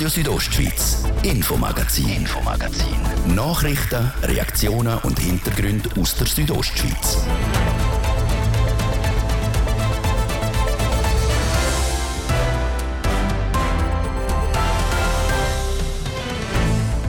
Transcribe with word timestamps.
Radio 0.00 0.08
Südostschweiz, 0.08 1.04
Infomagazin, 1.24 2.08
Infomagazin. 2.08 2.96
Nachrichten, 3.34 4.10
Reaktionen 4.22 4.96
und 5.02 5.18
Hintergründe 5.18 5.90
aus 6.00 6.16
der 6.16 6.26
Südostschweiz. 6.26 7.18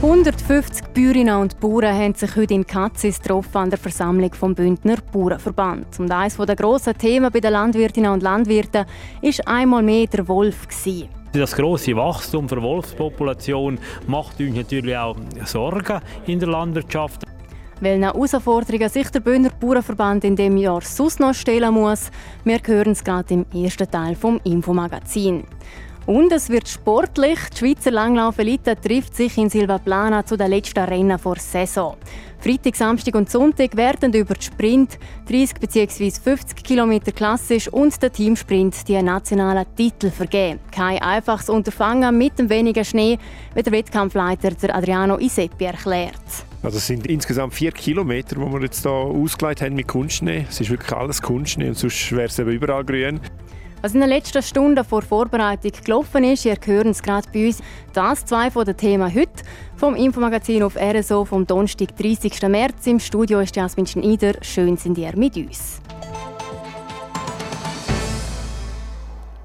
«150 0.02 0.89
Bäuerinnen 0.94 1.38
und 1.38 1.62
Bauern 1.62 1.96
haben 1.96 2.16
sich 2.16 2.36
heute 2.36 2.55
in 2.55 2.68
Katzis 2.68 3.21
getroffen 3.21 3.55
an 3.55 3.70
der 3.70 3.80
Versammlung 3.80 4.34
vom 4.34 4.54
Bündner 4.54 4.98
Bauernverband. 5.14 5.98
Und 5.98 6.12
eines 6.12 6.36
der 6.36 6.58
grossen 6.58 6.98
Themen 6.98 7.32
bei 7.32 7.39
den 7.39 7.54
Landwirtinnen 7.54 8.12
und 8.12 8.21
Landwirten 8.21 8.86
war 9.21 9.48
einmal 9.48 9.82
mehr 9.82 10.08
der 10.08 10.28
Wolf. 10.28 10.68
Gewesen. 10.68 11.21
Das 11.34 11.55
große 11.55 11.95
Wachstum 11.95 12.45
der 12.45 12.61
Wolfspopulation 12.61 13.79
macht 14.06 14.37
uns 14.42 14.54
natürlich 14.54 14.97
auch 14.97 15.15
Sorgen 15.46 16.01
in 16.28 16.39
der 16.39 16.50
Landwirtschaft. 16.50 17.23
Welche 17.79 18.04
Herausforderungen 18.04 18.89
sich 18.89 19.10
der 19.10 19.21
Bündner 19.21 19.51
Bauernverband 19.57 20.25
in 20.25 20.36
diesem 20.36 20.57
Jahr 20.57 20.82
sonst 20.82 21.21
noch 21.21 21.33
stellen 21.33 21.73
muss, 21.73 22.11
wir 22.43 22.59
hören 22.65 22.92
es 22.92 23.04
gerade 23.04 23.33
im 23.33 23.46
ersten 23.54 23.89
Teil 23.89 24.15
vom 24.15 24.42
Infomagazin. 24.43 25.46
Und 26.11 26.33
es 26.33 26.50
wird 26.50 26.68
sportlich. 26.68 27.39
Die 27.54 27.57
Schweizer 27.57 27.89
Langlaufelite 27.89 28.75
trifft 28.75 29.15
sich 29.15 29.38
in 29.38 29.50
Silvaplana 29.50 30.25
zu 30.25 30.36
den 30.36 30.50
letzten 30.50 30.84
Rennen 30.84 31.18
vor 31.18 31.37
Saison. 31.37 31.96
Freitag, 32.42 32.75
Samstag 32.75 33.16
und 33.16 33.30
Sonntag 33.30 33.78
werden 33.78 34.11
über 34.14 34.34
den 34.34 34.42
Sprint 34.42 35.00
30 35.30 35.61
bzw. 35.61 36.11
50 36.11 36.64
km 36.66 37.00
klassisch 37.16 37.70
und 37.70 38.02
der 38.03 38.11
Teamsprint 38.11 38.86
die 38.89 39.02
nationalen 39.02 39.66
Titel 39.78 40.11
vergeben. 40.11 40.59
Kein 40.70 41.02
einfaches 41.02 41.47
Unterfangen 41.47 42.17
mit 42.17 42.38
dem 42.38 42.50
weniger 42.50 42.84
Schnee, 42.84 43.17
wie 43.56 43.64
der 43.64 43.72
Wettkampfleiter 43.72 44.75
Adriano 44.75 45.17
Iseppi 45.17 45.64
erklärt. 45.64 46.12
Also 46.62 46.78
es 46.78 46.88
sind 46.88 47.08
insgesamt 47.08 47.54
vier 47.54 47.72
Kilometer, 47.72 48.36
die 48.36 48.42
wir 48.42 48.62
jetzt 48.64 48.82
hier 48.82 48.92
ausgeleitet 48.92 49.66
haben 49.66 49.76
mit 49.76 49.88
Kunstschnee. 49.88 50.45
Es 50.50 50.59
ist 50.59 50.70
wirklich 50.70 50.92
alles 50.92 51.22
Kunstschnee 51.22 51.70
und 51.70 51.78
sonst 51.78 52.12
wäre 52.12 52.26
es 52.26 52.38
eben 52.38 52.52
überall 52.52 52.84
grün. 52.84 53.22
Was 53.82 53.96
in 53.96 54.00
den 54.00 54.10
letzten 54.10 54.44
Stunden 54.44 54.86
vor 54.86 55.02
Vorbereitung 55.02 55.72
gelaufen 55.84 56.24
ist, 56.24 56.46
ihr 56.46 56.56
hören 56.64 56.90
es 56.90 57.02
gerade 57.02 57.28
bei 57.34 57.48
uns. 57.48 57.64
Das 57.94 58.23
zwei 58.26 58.52
von 58.52 58.64
den 58.64 58.78
Themen 58.78 59.14
heute 59.14 59.44
vom 59.76 59.96
Infomagazin 59.96 60.62
auf 60.62 60.76
RSO 60.76 61.26
vom 61.26 61.48
Donnerstag, 61.48 61.98
30. 61.98 62.44
März. 62.44 62.86
Im 62.86 63.00
Studio 63.00 63.40
ist 63.40 63.56
Jasmin 63.56 63.88
Schneider. 63.88 64.34
Schön 64.42 64.78
sind 64.78 65.00
ihr 65.00 65.18
mit 65.18 65.36
uns. 65.36 65.82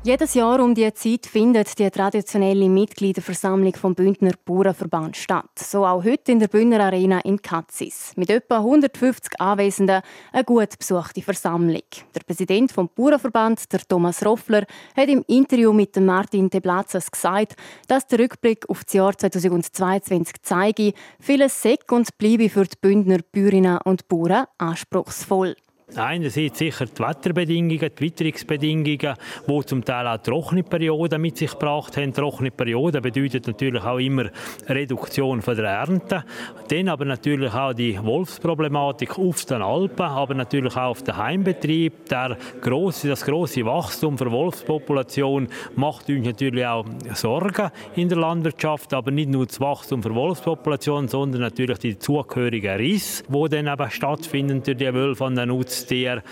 Jedes 0.06 0.34
Jahr 0.34 0.62
um 0.62 0.72
diese 0.72 0.94
Zeit 0.94 1.26
findet 1.26 1.76
die 1.80 1.90
traditionelle 1.90 2.68
Mitgliederversammlung 2.68 3.74
vom 3.74 3.96
Bündner 3.96 4.34
Bauernverband 4.44 5.16
statt. 5.16 5.50
So 5.58 5.84
auch 5.84 6.04
heute 6.04 6.30
in 6.30 6.38
der 6.38 6.46
Bündner 6.46 6.78
Arena 6.78 7.18
in 7.24 7.42
Katzis. 7.42 8.12
Mit 8.14 8.30
etwa 8.30 8.58
150 8.58 9.40
Anwesenden 9.40 10.02
eine 10.32 10.44
gut 10.44 10.78
besuchte 10.78 11.22
Versammlung. 11.22 11.82
Der 12.14 12.20
Präsident 12.20 12.70
vom 12.70 12.88
Bauernverband, 12.94 13.72
der 13.72 13.80
Thomas 13.80 14.24
Roffler, 14.24 14.64
hat 14.96 15.08
im 15.08 15.24
Interview 15.26 15.72
mit 15.72 15.96
Martin 15.96 16.50
de 16.50 16.60
Blatzes 16.60 17.10
gesagt, 17.10 17.56
dass 17.88 18.06
der 18.06 18.20
Rückblick 18.20 18.70
auf 18.70 18.84
das 18.84 18.92
Jahr 18.92 19.18
2022 19.18 20.36
zeige, 20.40 20.92
vieles 21.18 21.60
Säck 21.60 21.90
und 21.90 22.16
bleibe 22.16 22.48
für 22.48 22.62
die 22.64 22.76
Bündner 22.80 23.18
Bäuerinnen 23.32 23.78
und 23.78 24.06
Bauern 24.06 24.46
anspruchsvoll. 24.58 25.56
Einerseits 25.94 26.58
sicher 26.58 26.86
die 26.86 26.98
Wetterbedingungen, 26.98 27.78
die 27.78 28.00
Witterungsbedingungen, 28.00 28.84
die 29.48 29.64
zum 29.66 29.84
Teil 29.84 30.08
auch 30.08 30.16
trockene 30.20 30.64
Perioden 30.64 31.22
mit 31.22 31.36
sich 31.36 31.52
gebracht 31.52 31.96
haben. 31.96 32.12
Trockene 32.12 32.50
Perioden 32.50 33.00
bedeutet 33.00 33.46
natürlich 33.46 33.84
auch 33.84 33.98
immer 33.98 34.24
Reduktion 34.68 35.40
der 35.46 35.64
Ernte. 35.64 36.24
Dann 36.68 36.88
aber 36.88 37.04
natürlich 37.04 37.52
auch 37.54 37.72
die 37.72 38.02
Wolfsproblematik 38.02 39.16
auf 39.16 39.44
den 39.44 39.62
Alpen, 39.62 40.02
aber 40.06 40.34
natürlich 40.34 40.76
auch 40.76 40.90
auf 40.90 41.04
den 41.04 41.16
Heimbetrieb. 41.16 42.06
Der 42.08 42.36
grosse, 42.60 43.06
das 43.06 43.24
große 43.24 43.64
Wachstum 43.64 44.16
der 44.16 44.32
Wolfspopulation 44.32 45.46
macht 45.76 46.08
uns 46.08 46.26
natürlich 46.26 46.66
auch 46.66 46.84
Sorgen 47.14 47.70
in 47.94 48.08
der 48.08 48.18
Landwirtschaft, 48.18 48.92
aber 48.92 49.12
nicht 49.12 49.30
nur 49.30 49.46
das 49.46 49.60
Wachstum 49.60 50.02
der 50.02 50.16
Wolfspopulation, 50.16 51.06
sondern 51.06 51.42
natürlich 51.42 51.78
die 51.78 51.96
zugehörigen 51.96 52.74
Risse, 52.76 53.22
die 53.28 53.48
dann 53.50 53.68
eben 53.68 53.90
stattfinden 53.92 54.64
durch 54.64 54.76
die 54.76 54.92
Wölfe 54.92 55.24
an 55.24 55.36
den 55.36 55.48
Nutzen 55.50 55.75
Nutztier. 55.76 56.22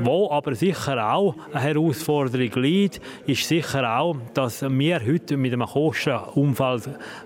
Wo 0.00 0.30
aber 0.30 0.54
sicher 0.54 1.12
auch 1.12 1.34
eine 1.52 1.60
Herausforderung 1.60 2.62
liegt, 2.62 3.00
ist 3.26 3.48
sicher 3.48 3.98
auch, 3.98 4.16
dass 4.32 4.62
wir 4.62 5.04
heute 5.04 5.36
mit 5.36 5.52
einem 5.52 5.66
Kostenumfall 5.66 6.80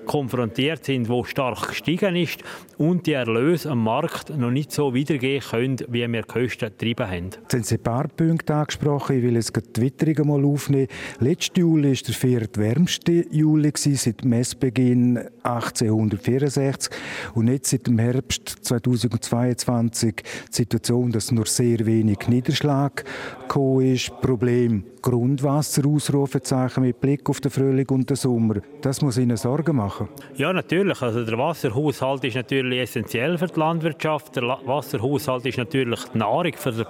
konfrontiert 0.06 0.84
sind, 0.84 1.08
wo 1.08 1.22
stark 1.24 1.68
gestiegen 1.68 2.16
ist 2.16 2.42
und 2.78 3.06
die 3.06 3.12
Erlöse 3.12 3.70
am 3.70 3.84
Markt 3.84 4.30
noch 4.36 4.50
nicht 4.50 4.72
so 4.72 4.94
wiedergehen 4.94 5.42
können, 5.42 5.76
wie 5.88 6.10
wir 6.10 6.22
die 6.22 6.28
Kosten 6.28 6.70
getrieben 6.70 7.06
haben. 7.06 7.30
Jetzt 7.42 7.52
haben 7.52 7.62
Sie 7.62 7.74
ein 7.74 7.82
paar 7.82 8.08
Punkte 8.08 8.54
angesprochen. 8.54 9.18
Ich 9.18 9.22
will 9.22 9.34
jetzt 9.34 9.52
die 9.76 9.82
Witterung 9.82 10.28
mal 10.28 10.44
aufnehmen. 10.44 10.88
Letzten 11.20 11.60
Juli 11.60 11.90
war 11.90 12.02
der 12.06 12.14
viertwärmste 12.14 13.26
Juli 13.30 13.72
seit 13.76 14.24
Messbeginn 14.24 15.18
1864 15.42 16.92
und 17.34 17.48
jetzt 17.48 17.70
seit 17.70 17.86
dem 17.86 17.98
Herbst 17.98 18.56
2022 18.62 20.14
die 20.16 20.22
Situation, 20.50 21.12
dass 21.12 21.30
nur 21.30 21.46
sehr 21.62 21.86
wenig 21.86 22.26
Niederschlag 22.26 23.04
gekommen 23.46 23.94
ist. 23.94 24.20
Problem 24.20 24.91
Grundwasser 25.02 25.84
Ausrufezeichen 25.84 26.84
mit 26.84 27.00
Blick 27.00 27.28
auf 27.28 27.40
den 27.40 27.50
Frühling 27.50 27.88
und 27.90 28.08
den 28.08 28.16
Sommer. 28.16 28.56
Das 28.80 29.02
muss 29.02 29.18
Ihnen 29.18 29.36
Sorgen 29.36 29.76
machen. 29.76 30.08
Ja, 30.36 30.52
natürlich. 30.52 31.02
Also 31.02 31.24
der 31.24 31.36
Wasserhaushalt 31.36 32.22
ist 32.24 32.36
natürlich 32.36 32.80
essentiell 32.80 33.36
für 33.36 33.48
die 33.48 33.58
Landwirtschaft. 33.58 34.36
Der 34.36 34.44
Wasserhaushalt 34.44 35.44
ist 35.46 35.58
natürlich 35.58 36.00
die 36.14 36.18
Nahrung 36.18 36.52
für 36.54 36.72
die, 36.72 36.84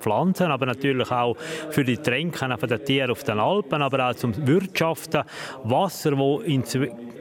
Pflanzen, 0.00 0.50
aber 0.50 0.66
natürlich 0.66 1.10
auch 1.10 1.36
für 1.70 1.84
die 1.84 1.96
Tränke 1.96 2.48
der 2.48 2.84
Tiere 2.84 3.12
auf 3.12 3.22
den 3.22 3.38
Alpen, 3.38 3.80
aber 3.80 4.10
auch 4.10 4.14
zum 4.14 4.34
Wirtschaften. 4.46 5.22
Wasser, 5.62 6.18
wo 6.18 6.40
in 6.40 6.64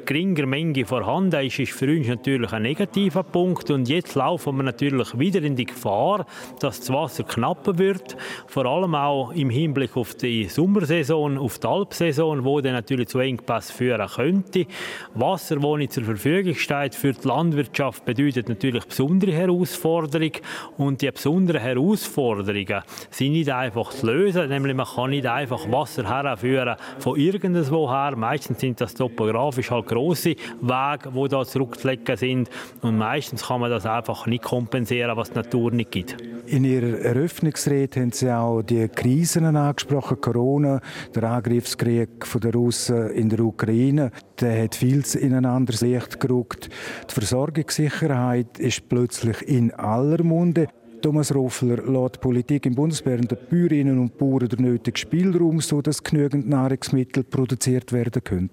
geringer 0.05 0.45
Menge 0.45 0.85
vorhanden 0.85 1.45
ist, 1.45 1.59
ist 1.59 1.71
für 1.71 1.89
uns 1.89 2.07
natürlich 2.07 2.51
ein 2.51 2.63
negativer 2.63 3.23
Punkt. 3.23 3.69
Und 3.71 3.87
jetzt 3.87 4.15
laufen 4.15 4.57
wir 4.57 4.63
natürlich 4.63 5.17
wieder 5.17 5.41
in 5.41 5.55
die 5.55 5.65
Gefahr, 5.65 6.25
dass 6.59 6.79
das 6.79 6.89
Wasser 6.89 7.23
knapper 7.23 7.77
wird. 7.77 8.17
Vor 8.47 8.65
allem 8.65 8.95
auch 8.95 9.31
im 9.31 9.49
Hinblick 9.49 9.95
auf 9.95 10.15
die 10.15 10.30
Sommersaison, 10.47 11.37
auf 11.37 11.59
die 11.59 11.67
Alpsaison, 11.67 12.43
wo 12.43 12.61
dann 12.61 12.73
natürlich 12.73 13.07
zu 13.07 13.19
Engpass 13.19 13.71
führen 13.71 14.07
könnte. 14.07 14.65
Wasser, 15.13 15.57
das 15.57 15.77
nicht 15.77 15.93
zur 15.93 16.03
Verfügung 16.03 16.55
steht 16.55 16.95
für 16.95 17.13
die 17.13 17.27
Landwirtschaft, 17.27 18.05
bedeutet 18.05 18.49
natürlich 18.49 18.85
besondere 18.85 19.31
Herausforderungen. 19.31 20.33
Und 20.77 21.01
die 21.01 21.11
besonderen 21.11 21.61
Herausforderungen 21.61 22.83
sind 23.09 23.33
nicht 23.33 23.51
einfach 23.51 23.91
zu 23.91 24.07
lösen, 24.07 24.49
nämlich 24.49 24.75
man 24.75 24.85
kann 24.85 25.09
nicht 25.09 25.25
einfach 25.25 25.69
Wasser 25.71 26.07
herführen 26.07 26.75
von 26.99 27.19
irgendwoher. 27.19 28.15
Meistens 28.15 28.59
sind 28.59 28.79
das 28.81 28.93
topografisch 28.93 29.71
halt 29.71 29.87
grosse 29.87 30.35
Wege, 30.61 31.11
die 31.13 31.27
da 31.29 31.45
zurückzulegen 31.45 32.17
sind. 32.17 32.49
Und 32.81 32.97
meistens 32.97 33.47
kann 33.47 33.61
man 33.61 33.69
das 33.69 33.85
einfach 33.85 34.25
nicht 34.27 34.43
kompensieren, 34.43 35.17
was 35.17 35.31
die 35.31 35.35
Natur 35.35 35.71
nicht 35.71 35.91
gibt. 35.91 36.15
In 36.47 36.63
Ihrer 36.63 36.99
Eröffnungsrede 36.99 38.01
haben 38.01 38.11
Sie 38.11 38.29
auch 38.31 38.61
die 38.61 38.87
Krisen 38.87 39.55
angesprochen, 39.55 40.20
Corona, 40.21 40.79
der 41.13 41.23
Angriffskrieg 41.23 42.09
der 42.41 42.53
Russen 42.53 43.09
in 43.09 43.29
der 43.29 43.41
Ukraine. 43.41 44.11
Der 44.39 44.63
hat 44.63 44.75
vieles 44.75 45.15
in 45.15 45.33
ein 45.33 45.45
anderes 45.45 45.81
Licht 45.81 46.19
gerückt. 46.19 46.69
Die 47.09 47.13
Versorgungssicherheit 47.13 48.59
ist 48.59 48.87
plötzlich 48.87 49.41
in 49.47 49.71
aller 49.73 50.23
Munde. 50.23 50.67
Thomas 51.01 51.33
Roffler 51.33 51.77
lässt 51.77 52.15
die 52.15 52.19
Politik 52.19 52.65
im 52.67 52.75
Bundesbären 52.75 53.27
den 53.27 53.37
Bäuerinnen 53.49 53.97
und 53.97 54.17
Bauern 54.19 54.47
den 54.47 54.65
nötigen 54.65 54.95
Spielraum, 54.95 55.59
sodass 55.59 56.03
genügend 56.03 56.47
Nahrungsmittel 56.47 57.23
produziert 57.23 57.91
werden 57.91 58.23
können. 58.23 58.51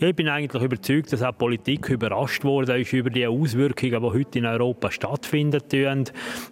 Ja, 0.00 0.08
ich 0.08 0.16
bin 0.16 0.28
eigentlich 0.28 0.62
überzeugt, 0.62 1.12
dass 1.12 1.22
auch 1.22 1.32
die 1.32 1.36
Politik 1.36 1.90
überrascht 1.90 2.42
wurde 2.42 2.80
ist 2.80 2.94
über 2.94 3.10
die 3.10 3.26
Auswirkungen, 3.26 4.00
die 4.00 4.08
heute 4.08 4.38
in 4.38 4.46
Europa 4.46 4.90
stattfinden. 4.90 5.60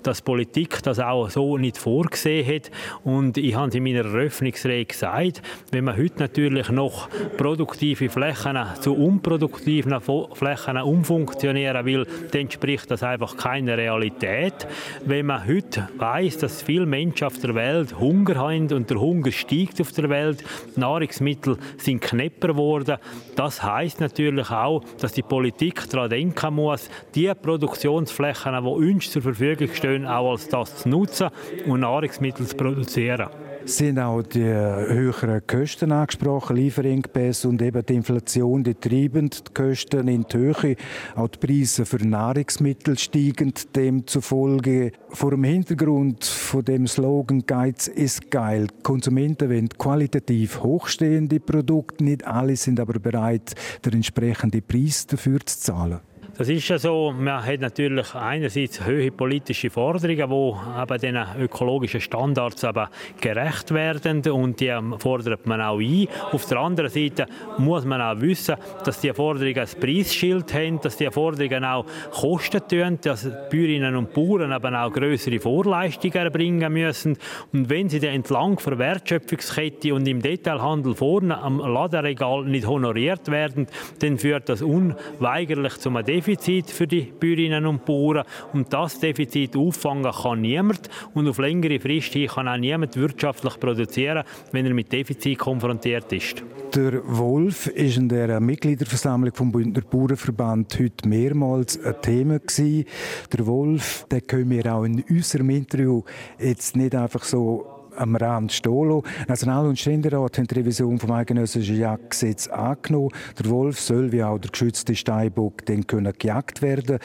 Dass 0.03 0.19
die 0.19 0.23
Politik 0.23 0.83
das 0.83 1.01
auch 1.01 1.31
so 1.31 1.57
nicht 1.57 1.79
vorgesehen 1.79 2.47
hat. 2.47 2.71
Und 3.05 3.39
ich 3.39 3.55
habe 3.55 3.69
es 3.69 3.75
in 3.75 3.85
meiner 3.85 4.05
Eröffnungsrede 4.05 4.85
gesagt, 4.85 5.41
wenn 5.71 5.85
man 5.85 5.97
heute 5.97 6.19
natürlich 6.19 6.69
noch 6.69 7.09
produktive 7.39 8.11
Flächen 8.11 8.59
zu 8.83 8.95
unproduktiven 8.95 9.99
Flächen 9.99 10.77
umfunktionieren 10.77 11.87
will, 11.87 12.07
dann 12.31 12.43
entspricht 12.43 12.91
das 12.91 13.03
einfach 13.03 13.35
keiner 13.39 13.79
Realität. 13.79 14.67
Wenn 15.07 15.18
man 15.23 15.47
heute 15.47 15.89
weiß, 15.97 16.39
dass 16.39 16.63
viele 16.63 16.87
Menschen 16.87 17.27
auf 17.27 17.39
der 17.39 17.55
Welt 17.55 17.99
Hunger 17.99 18.37
haben 18.37 18.73
und 18.73 18.91
der 18.91 19.01
Hunger 19.01 19.33
steigt 19.33 19.81
auf 19.81 19.93
der 19.93 20.09
Welt, 20.09 20.45
Nahrungsmittel 20.77 21.57
sind 21.77 22.01
knapper 22.01 22.49
geworden, 22.49 22.99
das 23.37 23.63
heißt 23.63 24.01
natürlich 24.01 24.51
auch, 24.51 24.85
dass 25.01 25.13
die 25.13 25.23
Politik 25.23 25.89
daran 25.89 26.11
denken 26.11 26.55
muss, 26.55 26.91
die 27.15 27.33
Produktionsflächen, 27.35 28.53
die 28.53 28.69
uns 28.69 29.11
zur 29.11 29.23
Verfügung 29.23 29.69
stehen, 29.73 30.07
auch 30.07 30.33
als 30.33 30.49
das 30.49 30.77
zu 30.77 30.89
nutzen 30.89 31.29
und 31.67 31.81
Nahrungsmittel 31.81 32.47
zu 32.47 32.57
produzieren. 32.57 33.29
Sind 33.69 33.99
auch 33.99 34.23
die 34.23 34.45
höheren 34.45 35.47
Kosten 35.47 35.93
angesprochen, 35.93 36.57
Lieferengpässe 36.57 37.49
und 37.49 37.61
eben 37.61 37.85
die 37.85 37.95
Inflation, 37.97 38.65
die 38.65 38.75
treiben 38.75 39.31
die 39.31 39.53
Kosten 39.53 40.09
in 40.09 40.25
die 40.25 40.37
Höhe. 40.37 40.77
Auch 41.15 41.29
die 41.29 41.39
Preise 41.39 41.85
für 41.85 41.99
Nahrungsmittel 41.99 42.99
steigen 42.99 43.53
demzufolge. 43.75 44.93
Vor 45.11 45.33
dem 45.33 45.45
Hintergrund 45.45 46.25
von 46.25 46.65
dem 46.65 46.87
Slogan 46.87 47.45
Geiz 47.47 47.89
ist 47.89 48.31
geil. 48.31 48.69
Konsumenten 48.83 49.51
wollen 49.51 49.69
qualitativ 49.69 50.63
hochstehende 50.63 51.41
Produkte, 51.41 52.05
nicht 52.05 52.27
alle 52.27 52.57
sind 52.57 52.81
aber 52.81 52.99
bereit, 52.99 53.55
den 53.85 53.95
entsprechenden 53.95 54.63
Preis 54.63 55.07
dafür 55.07 55.41
zu 55.45 55.59
zahlen. 55.59 56.01
Das 56.39 56.49
ist 56.49 56.69
ja 56.69 56.79
so, 56.79 57.13
man 57.19 57.45
hat 57.45 57.59
natürlich 57.59 58.15
einerseits 58.15 58.87
hohe 58.87 59.11
politische 59.11 59.71
Forderungen, 59.71 60.31
die 60.31 60.83
eben 60.83 61.01
diesen 61.01 61.43
ökologischen 61.43 62.01
Standards 62.01 62.63
eben 62.63 62.87
gerecht 63.21 63.75
werden 63.75 64.23
und 64.31 64.61
die 64.61 64.73
fordert 64.99 65.49
man 65.49 65.61
auch 65.61 65.81
ein. 65.81 66.07
Auf 66.31 66.47
der 66.47 66.59
anderen 66.59 66.91
Seite 66.91 67.27
muss 67.59 67.85
man 67.85 68.01
auch 68.01 68.21
wissen, 68.21 68.55
dass 68.85 69.01
die 69.01 69.13
Forderungen 69.13 69.59
ein 69.59 69.81
Preisschild 69.81 70.55
haben, 70.55 70.81
dass 70.81 70.97
die 70.97 71.11
Forderungen 71.11 71.65
auch 71.65 71.87
Kosten 72.13 72.61
tun, 72.69 73.01
dass 73.03 73.23
die 73.23 73.31
Bäuerinnen 73.51 73.97
und 73.97 74.13
Bauern 74.13 74.53
eben 74.53 74.77
auch 74.77 74.93
größere 74.93 75.41
Vorleistungen 75.41 76.15
erbringen 76.15 76.73
müssen. 76.73 77.19
Und 77.53 77.69
wenn 77.69 77.89
sie 77.89 77.99
dann 77.99 78.15
entlang 78.15 78.61
der 78.65 78.79
Wertschöpfungskette 78.79 79.93
und 79.93 80.07
im 80.07 80.23
Detailhandel 80.23 80.95
vorne 80.95 81.37
am 81.37 81.59
Ladenregal 81.59 82.45
nicht 82.45 82.69
honoriert 82.69 83.29
werden, 83.29 83.67
dann 83.99 84.19
führt 84.19 84.49
das 84.49 84.63
unweigerlich 84.63 85.79
zu 85.79 85.89
einem 85.89 86.07
Defizit 86.07 86.28
Defizit 86.29 86.71
für 86.71 86.87
die 86.87 87.11
Bäuerinnen 87.19 87.65
und 87.65 87.87
Bauern. 87.87 88.25
Und 88.53 88.71
das 88.71 89.01
Defizit 89.01 89.57
auffangen 89.57 90.13
kann 90.13 90.43
niemand. 90.43 90.91
Und 91.15 91.27
auf 91.27 91.39
längere 91.39 91.81
Frist 91.81 92.13
kann 92.35 92.47
auch 92.47 92.59
niemand 92.59 92.97
wirtschaftlich 92.97 93.59
produzieren, 93.59 94.25
wenn 94.53 94.67
er 94.67 94.75
mit 94.75 94.93
Defizit 94.93 95.39
konfrontiert 95.39 96.13
ist. 96.13 96.43
Der 96.75 97.01
Wolf 97.07 97.69
ist 97.69 97.97
in 97.97 98.11
der 98.11 98.41
Mitgliederversammlung 98.41 99.33
vom 99.33 99.51
Bündner 99.51 99.81
Bauernverband 99.81 100.79
heute 100.79 101.09
mehrmals 101.09 101.83
ein 101.83 101.95
Thema 102.03 102.39
gewesen. 102.41 102.85
Der 103.33 103.47
Wolf, 103.47 104.05
den 104.13 104.27
können 104.27 104.51
wir 104.51 104.75
auch 104.75 104.85
in 104.85 105.03
unserem 105.09 105.49
Interview 105.49 106.03
jetzt 106.39 106.77
nicht 106.77 106.95
einfach 106.95 107.25
so 107.25 107.78
am 107.99 108.17
Rand 108.17 108.53
stehen 108.53 109.03
National- 109.27 109.67
und 109.67 109.79
Ständerat 109.79 110.39
haben 110.39 110.47
die 110.47 110.55
Revision 110.55 110.99
vom 110.99 111.11
eidgenössischen 111.11 111.77
Jagdgesetz 111.77 112.47
angenommen. 112.49 113.11
Der 113.39 113.51
Wolf 113.51 113.81
soll 113.81 114.13
wie 114.13 114.23
auch 114.23 114.39
der 114.39 114.51
geschützte 114.51 114.95
Steinbock 114.95 115.67
dann 115.67 115.87
können 115.87 116.13
gejagt 116.19 116.63
werden. 116.63 116.99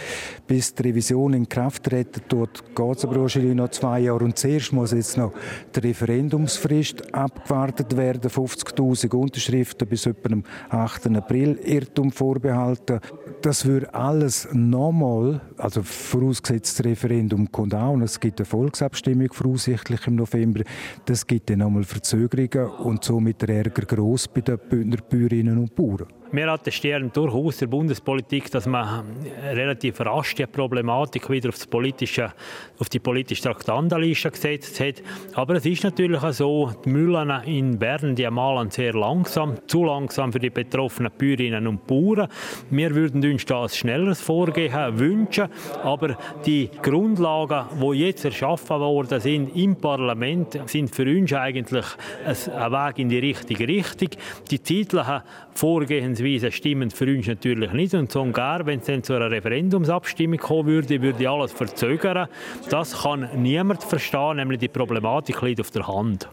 Bis 0.48 0.74
die 0.76 0.84
Revision 0.84 1.34
in 1.34 1.50
Kraft 1.50 1.84
tritt, 1.84 2.22
dort 2.30 2.64
geht 2.76 2.98
es 2.98 3.06
aber 3.06 3.22
wahrscheinlich 3.22 3.56
noch 3.56 3.70
zwei 3.70 4.02
Jahre. 4.02 4.24
Und 4.24 4.38
zuerst 4.38 4.74
muss 4.74 4.92
jetzt 4.92 5.18
noch 5.18 5.34
die 5.76 5.80
Referendumsfrist 5.80 7.14
abgewartet 7.14 7.98
werden. 7.98 8.30
50.000 8.30 9.14
Unterschriften 9.16 9.88
bis 9.88 10.06
etwa 10.06 10.34
am 10.34 10.44
8. 10.70 11.08
April 11.16 11.60
Irrtum 11.64 12.12
vorbehalten. 12.12 13.00
Das 13.44 13.66
würde 13.66 13.94
alles 13.94 14.48
nochmal, 14.54 15.42
also 15.58 15.84
vorausgesetzt 15.84 16.80
das 16.80 16.86
Referendum 16.86 17.52
kommt 17.52 17.76
auch 17.76 17.92
und 17.92 18.02
es 18.02 18.18
gibt 18.18 18.40
eine 18.40 18.46
Volksabstimmung 18.46 19.34
voraussichtlich 19.34 20.08
im 20.08 20.16
November, 20.16 20.64
das 21.04 21.28
gibt 21.28 21.50
dann 21.50 21.60
nochmal 21.60 21.84
Verzögerungen 21.84 22.72
und 22.86 23.04
somit 23.04 23.42
der 23.42 23.50
Ärger 23.50 23.86
gross 23.86 24.30
bei 24.30 24.40
den 24.40 24.58
Bündner 24.70 24.96
Bäuerinnen 24.96 25.58
und 25.58 25.76
Bauern. 25.76 26.23
Wir 26.34 26.48
attestieren 26.48 27.12
durchaus 27.14 27.58
der 27.58 27.68
Bundespolitik, 27.68 28.50
dass 28.50 28.66
man 28.66 29.06
relativ 29.52 30.00
rasch 30.00 30.34
die 30.34 30.48
Problematik 30.48 31.30
wieder 31.30 31.50
auf, 31.50 31.70
politische, 31.70 32.34
auf 32.80 32.90
die 32.90 32.98
politische 32.98 33.44
Traktandenliste 33.44 34.32
gesetzt 34.32 34.80
hat. 34.80 35.04
Aber 35.36 35.54
es 35.54 35.66
ist 35.68 35.84
natürlich 35.84 36.24
auch 36.24 36.32
so, 36.32 36.72
die 36.84 36.90
Mühlen 36.90 37.30
in 37.46 37.78
Bern 37.78 38.16
die 38.16 38.28
malen 38.32 38.72
sehr 38.72 38.94
langsam, 38.94 39.58
zu 39.68 39.84
langsam 39.84 40.34
für 40.34 40.40
die 40.40 40.50
betroffenen 40.50 41.12
Bäuerinnen 41.16 41.68
und 41.68 41.86
Bauern. 41.86 42.28
Wir 42.72 42.96
würden 42.96 43.24
uns 43.24 43.46
da 43.46 43.62
ein 43.62 43.70
schnelleres 43.70 44.20
Vorgehen 44.20 44.98
wünschen, 44.98 45.50
aber 45.84 46.18
die 46.48 46.68
Grundlagen, 46.82 47.68
die 47.80 48.00
jetzt 48.00 48.26
erschaffen 48.26 48.80
worden 48.80 49.20
sind 49.20 49.56
im 49.56 49.76
Parlament, 49.76 50.60
sind 50.66 50.96
für 50.96 51.04
uns 51.04 51.32
eigentlich 51.32 51.86
ein 52.26 52.72
Weg 52.72 52.98
in 52.98 53.10
die 53.10 53.20
richtige 53.20 53.68
Richtung. 53.68 54.10
Die 54.50 54.64
zeitlichen 54.64 55.22
Vorgehensweisen 55.56 56.52
stimmen 56.52 56.92
für 56.92 57.06
uns 57.06 57.28
natürlich 57.28 57.72
nicht. 57.74 57.94
Und 57.94 58.12
sogar, 58.12 58.66
wenn 58.66 58.80
es 58.80 58.86
dann 58.86 59.04
zu 59.04 59.14
einer 59.14 59.32
Referendumsabstimmung 59.32 60.40
kommen 60.40 60.68
würde, 60.68 61.02
würde 61.02 61.30
alles 61.30 61.52
verzögern. 61.52 62.28
Das 62.70 63.04
kann 63.04 63.30
niemand 63.36 63.84
verstehen, 63.84 64.38
nämlich 64.38 64.60
die 64.60 64.68
Problematik 64.68 65.42
liegt 65.42 65.62
auf 65.62 65.72
der 65.72 65.88
Hand. 65.88 66.30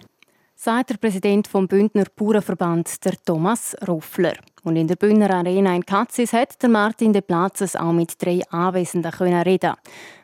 Sagt 0.55 0.90
der 0.90 0.96
Präsident 0.96 1.49
vom 1.49 1.67
Bündner 1.67 2.05
Bauernverband, 2.14 3.05
der 3.05 3.14
Thomas 3.25 3.75
Ruffler. 3.88 4.34
Und 4.62 4.76
in 4.76 4.88
der 4.88 4.96
Bündner 4.96 5.31
Arena 5.31 5.75
in 5.75 5.87
Katzis 5.87 6.34
hat 6.34 6.62
der 6.62 6.69
Martin 6.69 7.14
de 7.14 7.23
Platzes 7.23 7.76
auch 7.76 7.93
mit 7.93 8.23
drei 8.23 8.43
Anwesenden 8.50 9.11
reden 9.11 9.75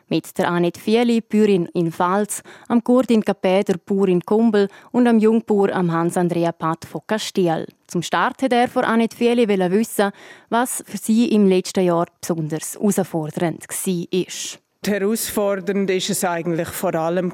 mit 0.09 0.37
der 0.37 0.49
Annette 0.49 0.79
Fieli, 0.79 1.21
Bäuerin 1.21 1.67
in 1.73 1.91
Pfalz, 1.91 2.41
am 2.67 2.83
Gurdin 2.83 3.23
Kapeder, 3.23 3.75
Bauer 3.85 4.07
in 4.07 4.21
Kumbel 4.21 4.67
und 4.91 5.07
am 5.07 5.19
Jungbauer 5.19 5.73
am 5.73 5.91
Hans-Andrea 5.91 6.51
Patt 6.51 6.85
von 6.85 7.01
Castiel. 7.07 7.65
Zum 7.87 8.01
Start 8.01 8.41
hat 8.41 8.53
er 8.53 8.67
von 8.67 8.83
Annette 8.83 9.15
Fieli 9.15 9.47
wissen, 9.47 10.11
was 10.49 10.83
für 10.85 10.97
sie 10.97 11.29
im 11.29 11.47
letzten 11.47 11.85
Jahr 11.85 12.07
besonders 12.21 12.75
herausfordernd 12.75 13.65
war. 13.67 14.59
Herausfordernd 14.85 15.89
war 15.89 15.95
es 15.95 16.23
eigentlich 16.23 16.69
vor 16.69 16.95
allem 16.95 17.31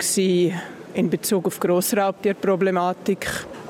in 0.96 1.10
Bezug 1.10 1.48
auf 1.48 1.60
Grossraubtierproblematik 1.60 3.28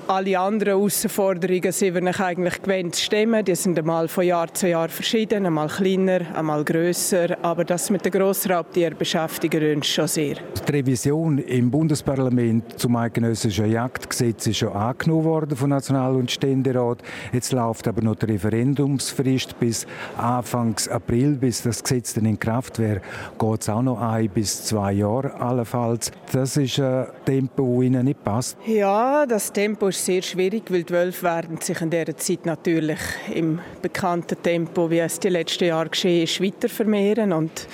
alle 0.07 0.37
anderen 0.37 0.73
Herausforderungen 0.73 1.71
sind 1.71 1.95
wir 1.95 2.19
eigentlich 2.19 2.61
gewöhnt 2.61 2.95
zu 2.95 3.03
stemmen. 3.03 3.45
Die 3.45 3.55
sind 3.55 3.77
einmal 3.79 4.07
von 4.07 4.25
Jahr 4.25 4.53
zu 4.53 4.67
Jahr 4.67 4.89
verschieden, 4.89 5.45
einmal 5.45 5.67
kleiner, 5.67 6.21
einmal 6.35 6.63
grösser. 6.63 7.37
Aber 7.41 7.63
das 7.63 7.89
mit 7.89 8.03
den 8.03 8.11
Grossraubtieren 8.11 8.97
beschäftigt 8.97 9.55
uns 9.55 9.87
schon 9.87 10.07
sehr. 10.07 10.35
Die 10.67 10.71
Revision 10.71 11.37
im 11.37 11.71
Bundesparlament 11.71 12.79
zum 12.79 12.95
eidgenössischen 12.95 13.71
Jagdgesetz 13.71 14.47
ist 14.47 14.57
schon 14.57 14.73
angenommen 14.73 15.23
worden 15.23 15.55
vom 15.55 15.69
National- 15.69 16.15
und 16.15 16.31
Ständerat. 16.31 17.01
Jetzt 17.31 17.51
läuft 17.51 17.87
aber 17.87 18.01
noch 18.01 18.15
die 18.15 18.25
Referendumsfrist 18.25 19.59
bis 19.59 19.85
Anfang 20.17 20.75
April, 20.89 21.35
bis 21.35 21.63
das 21.63 21.81
Gesetz 21.81 22.13
dann 22.13 22.25
in 22.25 22.39
Kraft 22.39 22.79
wäre. 22.79 23.01
Geht 23.39 23.61
es 23.61 23.69
auch 23.69 23.81
noch 23.81 24.01
ein 24.01 24.29
bis 24.29 24.65
zwei 24.65 24.93
Jahre 24.93 25.33
allenfalls. 25.39 26.11
Das 26.31 26.57
ist 26.57 26.79
ein 26.79 27.07
Tempo, 27.25 27.77
das 27.77 27.85
Ihnen 27.85 28.05
nicht 28.05 28.23
passt. 28.23 28.57
Ja, 28.65 29.25
das 29.25 29.51
Tempo 29.51 29.92
ist 29.93 30.05
sehr 30.05 30.21
schwierig, 30.21 30.63
weil 30.69 30.83
die 30.83 30.93
Wölfe 30.93 31.23
werden 31.23 31.61
sich 31.61 31.79
in 31.79 31.89
dieser 31.89 32.17
Zeit 32.17 32.45
natürlich 32.45 32.99
im 33.33 33.59
bekannten 33.81 34.41
Tempo, 34.41 34.89
wie 34.89 34.99
es 34.99 35.19
die 35.19 35.29
letzten 35.29 35.65
Jahre 35.65 35.89
geschehen 35.89 36.23
ist, 36.23 36.41
weiter 36.41 36.67
vermehren. 36.67 37.31
Und 37.31 37.67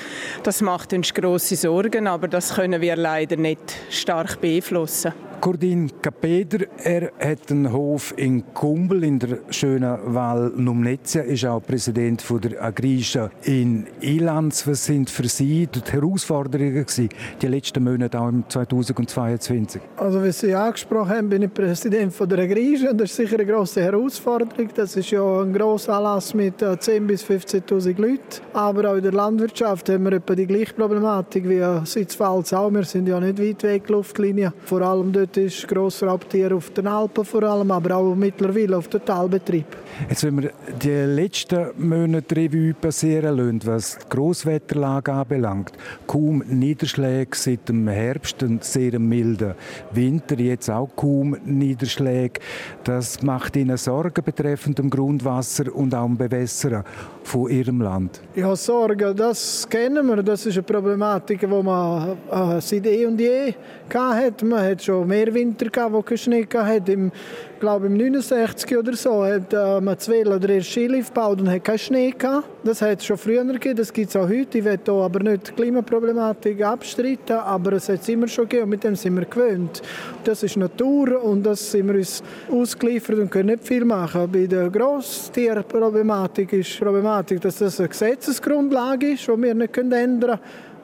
das 0.44 0.62
macht 0.62 0.92
uns 0.94 1.14
große 1.14 1.56
Sorgen, 1.56 2.08
aber 2.08 2.28
das 2.28 2.56
können 2.56 2.82
wir 2.82 2.96
leider 2.96 3.38
nicht 3.38 3.76
stark 3.90 4.42
beeinflussen. 4.42 5.14
Cordin 5.40 5.90
Capeder, 6.02 6.66
er 6.84 7.14
hat 7.18 7.50
einen 7.50 7.72
Hof 7.72 8.14
in 8.18 8.54
Kumbel 8.54 9.06
in 9.06 9.20
der 9.20 9.40
schönen 9.50 9.98
Val 10.14 10.52
Numnezia, 10.54 11.22
ist 11.22 11.46
auch 11.46 11.62
Präsident 11.62 12.22
von 12.22 12.42
der 12.42 12.62
Agrisha 12.62 13.30
in 13.44 13.88
Ilanz. 14.02 14.68
Was 14.68 14.86
sind 14.86 15.10
für 15.10 15.30
Sie 15.30 15.68
die 15.68 15.80
Herausforderungen 15.90 16.74
gewesen, 16.74 17.08
die 17.42 17.48
letzten 17.48 17.86
Monate 17.86 18.20
auch 18.20 18.28
im 18.28 18.44
2022? 18.50 19.82
Also 19.96 20.22
wie 20.22 20.32
Sie 20.34 20.54
angesprochen 20.54 21.10
haben, 21.10 21.30
bin 21.30 21.44
ich 21.44 21.54
Präsident 21.54 22.14
von 22.14 22.28
der 22.28 22.40
Agrisha. 22.40 22.92
Das 22.92 23.10
ist 23.12 23.16
sicher 23.16 23.36
eine 23.36 23.46
grosse 23.46 23.82
Herausforderung. 23.82 24.68
Das 24.76 24.98
ist 24.98 25.10
ja 25.12 25.42
ein 25.42 25.54
grosser 25.54 25.94
Anlass 25.94 26.34
mit 26.34 26.62
10.000 26.62 27.00
bis 27.08 27.24
15.000 27.24 28.02
Leuten. 28.02 28.20
Aber 28.52 28.92
auch 28.92 28.96
in 28.96 29.04
der 29.04 29.14
Landwirtschaft 29.14 29.88
haben 29.88 30.04
wir 30.04 30.14
etwa 30.14 30.36
die 30.36 30.48
gleiche 30.48 30.74
Problematik 30.74 31.48
wie 31.48 31.64
Sitzpfalz 31.86 32.52
auch. 32.52 32.72
Wir 32.72 32.84
sind 32.84 33.08
ja 33.08 33.22
nicht 33.22 33.42
weit 33.42 33.64
weg 33.64 33.88
Luftlinie. 33.88 34.52
Vor 34.66 34.82
allem 34.82 35.14
dort 35.14 35.29
Dort 35.32 35.46
ist 35.46 35.68
Grossraubtier 35.68 36.56
auf 36.56 36.72
den 36.72 36.88
Alpen 36.88 37.24
vor 37.24 37.44
allem, 37.44 37.70
aber 37.70 37.98
auch 37.98 38.16
mittlerweile 38.16 38.78
auf 38.78 38.88
den 38.88 39.06
Talbetrieb. 39.06 39.66
Jetzt, 40.10 40.24
wenn 40.24 40.42
wir 40.42 40.52
die 40.82 40.90
letzten 40.90 41.68
Monate 41.78 42.36
Revue 42.36 42.74
passieren 42.74 43.38
lassen, 43.38 43.62
was 43.66 44.00
die 44.00 44.10
Grosswetterlage 44.10 45.14
anbelangt, 45.14 45.74
kaum 46.08 46.42
Niederschläge 46.48 47.38
seit 47.38 47.70
dem 47.70 47.88
Herbst, 47.88 48.42
einen 48.42 48.60
sehr 48.62 48.98
milden 48.98 49.54
Winter, 49.92 50.40
jetzt 50.40 50.68
auch 50.72 50.90
kaum 50.96 51.38
Niederschläge. 51.46 52.40
Das 52.84 53.22
macht 53.22 53.56
Ihnen 53.56 53.78
Sorgen 53.78 54.24
betreffend 54.24 54.80
dem 54.80 54.90
Grundwasser 54.90 55.76
und 55.76 55.94
auch 55.94 56.08
dem 56.08 56.18
Bewässern 56.18 56.84
von 57.22 57.52
Ihrem 57.52 57.82
Land? 57.82 58.20
Ja, 58.34 58.56
Sorgen, 58.56 59.16
das 59.16 59.68
kennen 59.70 60.08
wir. 60.08 60.24
Das 60.24 60.44
ist 60.48 60.58
eine 60.58 60.64
Problematik, 60.64 61.42
die 61.42 61.46
man 61.46 62.18
äh, 62.32 62.62
seit 62.62 62.88
eh 62.88 63.06
und 63.06 63.20
je 63.20 63.54
hatte. 63.94 64.46
Man 64.46 64.64
hat 64.64 64.84
schon 64.84 65.08
mehr 65.08 65.19
mehr 65.20 65.34
Winter 65.34 65.70
gehabt, 65.70 65.94
wo 65.94 66.02
kein 66.02 66.18
Schnee. 66.18 66.48
Im, 66.88 67.12
glaube 67.60 67.88
im 67.88 67.98
69 67.98 68.78
oder 68.78 68.96
so 68.96 69.26
hat 69.26 69.54
äh, 69.54 69.82
man 69.82 69.98
zwei 70.00 70.22
oder 70.22 70.40
drei 70.40 70.62
Skilift 70.62 71.14
gebaut 71.14 71.42
und 71.42 71.50
hat 71.50 71.64
keinen 71.64 71.78
Schnee 71.78 72.12
gehabt. 72.12 72.48
Das 72.64 72.82
hat 72.82 73.00
es 73.00 73.06
schon 73.06 73.18
früher 73.18 73.44
gegeben, 73.44 73.76
das 73.76 73.92
gibt 73.92 74.10
es 74.10 74.16
auch 74.16 74.28
heute. 74.28 74.58
Ich 74.58 74.66
will 74.66 74.80
hier 74.84 74.94
aber 74.94 75.20
nicht 75.20 75.50
die 75.50 75.52
Klimaproblematik 75.54 76.64
abstreiten, 76.64 77.38
aber 77.38 77.74
es 77.74 77.90
hat 77.90 78.02
es 78.02 78.10
immer 78.10 78.28
schon 78.28 78.46
gegeben 78.46 78.64
und 78.64 78.70
mit 78.70 78.84
dem 78.84 78.96
sind 78.96 79.16
wir 79.16 79.26
gewöhnt. 79.26 79.82
Das 80.24 80.44
ist 80.44 80.58
Natur 80.58 81.24
und 81.24 81.44
das 81.44 81.72
sind 81.72 81.88
wir 81.88 81.96
uns 81.96 82.24
ausgeliefert 82.52 83.20
und 83.20 83.30
können 83.30 83.50
nicht 83.50 83.68
viel 83.68 83.86
machen. 83.86 84.30
Bei 84.32 84.46
der 84.46 84.70
Grosstierproblematik 84.70 86.54
ist 86.54 86.74
die 86.74 86.84
Problematik, 86.84 87.42
dass 87.42 87.58
das 87.58 87.80
eine 87.80 87.90
Gesetzesgrundlage 87.90 89.14
ist, 89.14 89.28
die 89.28 89.42
wir 89.42 89.54
nicht 89.54 89.78
ändern 89.78 90.00
können 90.20 90.40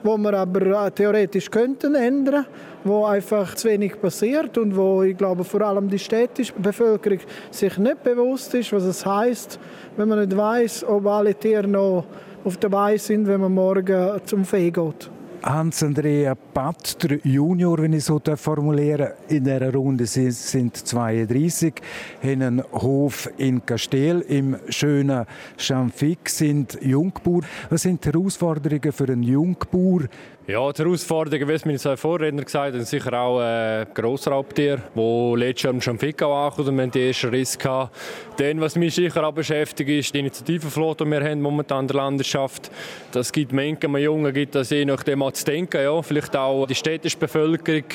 wo 0.06 0.18
wir 0.18 0.34
aber 0.36 0.94
theoretisch 0.94 1.50
könnten 1.50 1.96
ändern, 1.96 2.46
wo 2.84 3.06
einfach 3.06 3.56
zu 3.56 3.68
wenig 3.68 4.00
passiert 4.00 4.58
und 4.58 4.76
wo 4.76 5.02
ich 5.02 5.18
glaube 5.18 5.44
vor 5.44 5.62
allem 5.62 5.90
die 5.90 5.98
städtische 5.98 6.54
Bevölkerung 6.54 7.20
sich 7.50 7.78
nicht 7.80 8.04
bewusst 8.04 8.54
ist, 8.54 8.72
was 8.72 8.84
es 8.84 9.04
heißt, 9.04 9.60
wenn 9.98 10.08
man 10.08 10.20
nicht 10.20 10.38
weiß, 10.38 10.84
ob 10.88 11.08
alle 11.08 11.34
Tiere 11.34 11.68
noch 11.68 12.06
auf 12.44 12.58
Weide 12.62 13.00
sind, 13.00 13.28
wenn 13.28 13.42
man 13.42 13.54
morgen 13.54 14.22
zum 14.26 14.46
Fee 14.46 14.70
geht. 14.70 15.10
Hans-Andrea 15.46 16.34
Patt, 16.34 17.04
der 17.04 17.20
Junior, 17.24 17.78
wenn 17.78 17.94
ich 17.94 18.06
so 18.06 18.20
formulieren. 18.36 19.10
In 19.28 19.44
dieser 19.44 19.72
Runde, 19.72 20.08
sind 20.08 20.76
32, 20.76 21.76
haben 22.24 22.42
einen 22.42 22.64
Hof 22.72 23.30
in 23.38 23.64
Kastel 23.64 24.22
im 24.22 24.58
schönen 24.70 25.28
Schamfik, 25.58 26.30
sind 26.30 26.80
Jungbauer. 26.82 27.42
Was 27.70 27.84
sind 27.84 28.04
die 28.04 28.10
Herausforderungen 28.10 28.92
für 28.92 29.06
einen 29.06 29.22
Jungbauer 29.22 30.06
ja, 30.48 30.72
die 30.72 30.84
Herausforderungen, 30.84 31.48
wie 31.48 31.54
es 31.54 31.66
meine 31.66 31.80
zwei 31.80 31.98
Vorredner 31.98 32.44
gesagt 32.44 32.76
haben, 32.76 32.86
sicher 32.86 33.14
auch 33.14 33.42
äh, 33.42 33.88
Grossraubtiere, 33.92 34.80
die 34.96 35.34
letztes 35.40 35.64
Jahr 35.64 35.82
schon 35.82 35.98
Fico 35.98 36.32
ankommen 36.36 36.80
und 36.80 36.94
die 36.94 37.08
ersten 37.08 37.30
Riss 37.30 37.58
gehabt. 37.58 37.96
Dann, 38.38 38.62
was 38.62 38.76
mich 38.76 38.94
sicher 38.94 39.24
auch 39.24 39.32
beschäftigt, 39.32 39.90
ist 39.90 40.14
die 40.14 40.20
Initiativenflotte, 40.20 41.04
die 41.04 41.10
wir 41.10 41.24
haben 41.24 41.42
momentan 41.42 41.86
in 41.86 41.88
der 41.88 41.96
Landwirtschaft. 41.96 42.70
Das 43.12 43.32
gibt 43.32 43.54
manchen 43.54 43.98
Jungen, 43.98 44.32
gibt 44.34 44.54
das 44.54 44.70
je 44.70 44.86
nachdem 44.86 45.24
auch 45.24 45.32
zu 45.32 45.46
denken, 45.46 45.82
ja. 45.82 46.00
Vielleicht 46.04 46.36
auch 46.36 46.68
die 46.68 46.76
städtische 46.76 47.18
Bevölkerung, 47.18 47.86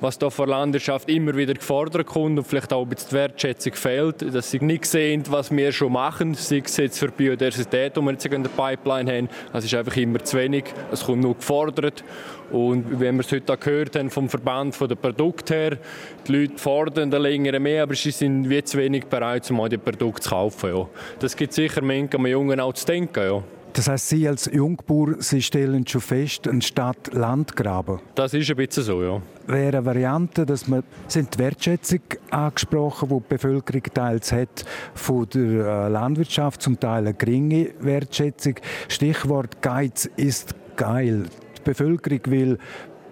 was 0.00 0.18
da 0.18 0.30
von 0.30 0.48
Landwirtschaft 0.48 1.10
immer 1.10 1.36
wieder 1.36 1.52
gefordert 1.52 2.06
kommt 2.06 2.38
und 2.38 2.46
vielleicht 2.46 2.72
auch 2.72 2.84
ein 2.84 2.88
bisschen 2.88 3.10
die 3.10 3.16
Wertschätzung 3.16 3.74
fehlt, 3.74 4.34
dass 4.34 4.50
sie 4.50 4.60
nicht 4.60 4.86
sehen, 4.86 5.24
was 5.28 5.50
wir 5.50 5.72
schon 5.72 5.92
machen, 5.92 6.32
sei 6.32 6.62
es 6.64 6.76
jetzt 6.78 6.98
für 6.98 7.08
Biodiversität, 7.08 7.96
die 7.96 8.00
wir 8.00 8.12
jetzt 8.12 8.24
in 8.24 8.42
der 8.42 8.50
Pipeline 8.50 9.12
haben. 9.12 9.28
Es 9.52 9.64
ist 9.66 9.74
einfach 9.74 9.96
immer 9.96 10.24
zu 10.24 10.38
wenig, 10.38 10.64
es 10.90 11.04
kommt 11.04 11.20
nur 11.20 11.34
gefordert. 11.34 11.97
Und 12.50 13.00
wenn 13.00 13.16
wir 13.16 13.24
es 13.24 13.32
heute 13.32 13.52
auch 13.52 13.60
gehört 13.60 13.96
haben 13.96 14.10
vom 14.10 14.28
Verband 14.28 14.74
von 14.74 14.88
der 14.88 14.96
Produkt 14.96 15.50
her, 15.50 15.76
die 16.26 16.32
Leute 16.32 16.56
fordern 16.56 17.10
da 17.10 17.18
länger 17.18 17.58
mehr, 17.58 17.82
aber 17.82 17.94
sie 17.94 18.10
sind 18.10 18.48
wie 18.48 18.62
zu 18.64 18.78
wenig 18.78 19.06
bereit, 19.06 19.50
um 19.50 19.68
die 19.68 19.76
Produkte 19.76 20.22
zu 20.22 20.30
kaufen. 20.30 20.70
Ja. 20.74 20.88
Das 21.18 21.36
gibt 21.36 21.52
sicher 21.52 21.82
manchen 21.82 22.26
Jungen 22.26 22.60
auch 22.60 22.72
zu 22.72 22.86
denken. 22.86 23.22
Ja. 23.22 23.42
Das 23.78 23.86
heißt, 23.86 24.08
Sie 24.08 24.26
als 24.26 24.50
Jungbauer, 24.52 25.16
Sie 25.20 25.40
stellen 25.40 25.86
schon 25.86 26.00
fest, 26.00 26.48
ein 26.48 26.62
Stadt-Land-Graben? 26.62 28.00
Das 28.14 28.34
ist 28.34 28.50
ein 28.50 28.56
bisschen 28.56 28.82
so, 28.82 29.02
ja. 29.02 29.22
Wäre 29.46 29.76
eine 29.78 29.86
Variante, 29.86 30.44
dass 30.44 30.66
man 30.66 30.82
sind 31.06 31.34
die 31.34 31.38
Wertschätzung 31.38 32.00
angesprochen, 32.30 33.08
die 33.08 33.14
die 33.14 33.28
Bevölkerung 33.28 33.82
teils 33.94 34.32
hat 34.32 34.64
von 34.94 35.28
der 35.28 35.86
äh, 35.86 35.88
Landwirtschaft, 35.90 36.62
zum 36.62 36.80
Teil 36.80 37.06
eine 37.06 37.14
geringe 37.14 37.70
Wertschätzung. 37.78 38.54
Stichwort 38.88 39.62
Geiz 39.62 40.10
ist 40.16 40.54
geil. 40.76 41.26
Bevölkerung 41.68 42.20
will 42.26 42.58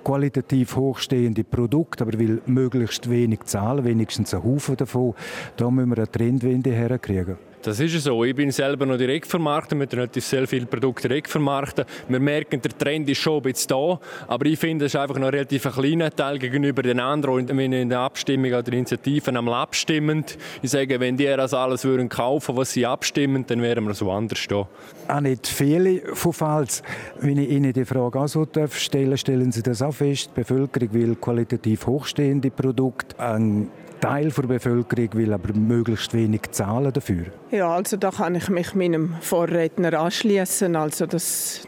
qualitativ 0.02 0.76
hochstehende 0.76 1.44
Produkte, 1.44 2.04
aber 2.04 2.18
will 2.18 2.40
möglichst 2.46 3.10
wenig 3.10 3.44
zahlen, 3.44 3.84
wenigstens 3.84 4.32
einen 4.32 4.44
Haufen 4.44 4.76
davon. 4.76 5.14
Da 5.56 5.70
müssen 5.70 5.90
wir 5.90 5.98
eine 5.98 6.10
Trendwende 6.10 6.70
herkriegen. 6.70 7.36
Das 7.62 7.80
ist 7.80 8.00
so. 8.00 8.24
Ich 8.24 8.34
bin 8.34 8.50
selber 8.50 8.86
noch 8.86 8.96
Direktvermarkter. 8.96 9.78
Wir 9.78 9.90
relativ 9.92 10.24
sehr 10.24 10.46
viele 10.46 10.66
Produkte 10.66 11.08
direkt 11.08 11.28
vermarkten. 11.28 11.84
Wir 12.08 12.20
merken, 12.20 12.60
der 12.60 12.76
Trend 12.76 13.08
ist 13.08 13.18
schon 13.18 13.38
ein 13.38 13.42
bisschen 13.42 13.68
da. 13.68 14.00
Aber 14.28 14.46
ich 14.46 14.58
finde, 14.58 14.84
es 14.84 14.94
ist 14.94 15.00
einfach 15.00 15.16
noch 15.16 15.26
ein 15.26 15.34
relativ 15.34 15.62
kleiner 15.72 16.10
Teil 16.14 16.38
gegenüber 16.38 16.82
den 16.82 17.00
anderen. 17.00 17.36
Und 17.36 17.56
wenn 17.56 17.72
in 17.72 17.88
der 17.88 18.00
Abstimmung 18.00 18.52
oder 18.52 18.72
Initiativen 18.72 19.36
einmal 19.36 19.54
abstimmen, 19.54 20.24
ich 20.62 20.70
sage, 20.70 21.00
wenn 21.00 21.16
die 21.16 21.24
das 21.24 21.54
alles 21.54 21.84
würden 21.84 22.08
kaufen, 22.08 22.56
was 22.56 22.72
sie 22.72 22.86
abstimmen, 22.86 23.44
dann 23.46 23.62
wären 23.62 23.84
wir 23.84 23.94
so 23.94 24.10
anders 24.12 24.46
da. 24.48 24.68
Auch 25.08 25.20
nicht 25.20 25.46
viele 25.46 26.14
von 26.14 26.32
Falls. 26.32 26.82
Wenn 27.20 27.38
ich 27.38 27.50
Ihnen 27.50 27.72
die 27.72 27.84
Frage 27.84 28.20
auch 28.20 28.28
so 28.28 28.46
stellen 28.70 29.16
stellen 29.16 29.52
Sie 29.52 29.62
das 29.62 29.82
auch 29.82 29.94
fest. 29.94 30.30
Die 30.36 30.40
Bevölkerung 30.40 30.92
will 30.92 31.16
qualitativ 31.16 31.86
hochstehende 31.86 32.50
Produkte. 32.50 33.18
Ein 33.18 33.70
Teil 34.00 34.30
der 34.30 34.42
Bevölkerung 34.42 35.08
will 35.14 35.32
aber 35.32 35.52
möglichst 35.54 36.14
wenig 36.14 36.42
zahlen 36.50 36.92
dafür. 36.92 37.26
Ja, 37.50 37.70
also 37.70 37.96
da 37.96 38.10
kann 38.10 38.34
ich 38.34 38.48
mich 38.48 38.74
meinem 38.74 39.14
Vorredner 39.20 39.98
anschließen. 39.98 40.76
Also 40.76 41.06
das, 41.06 41.62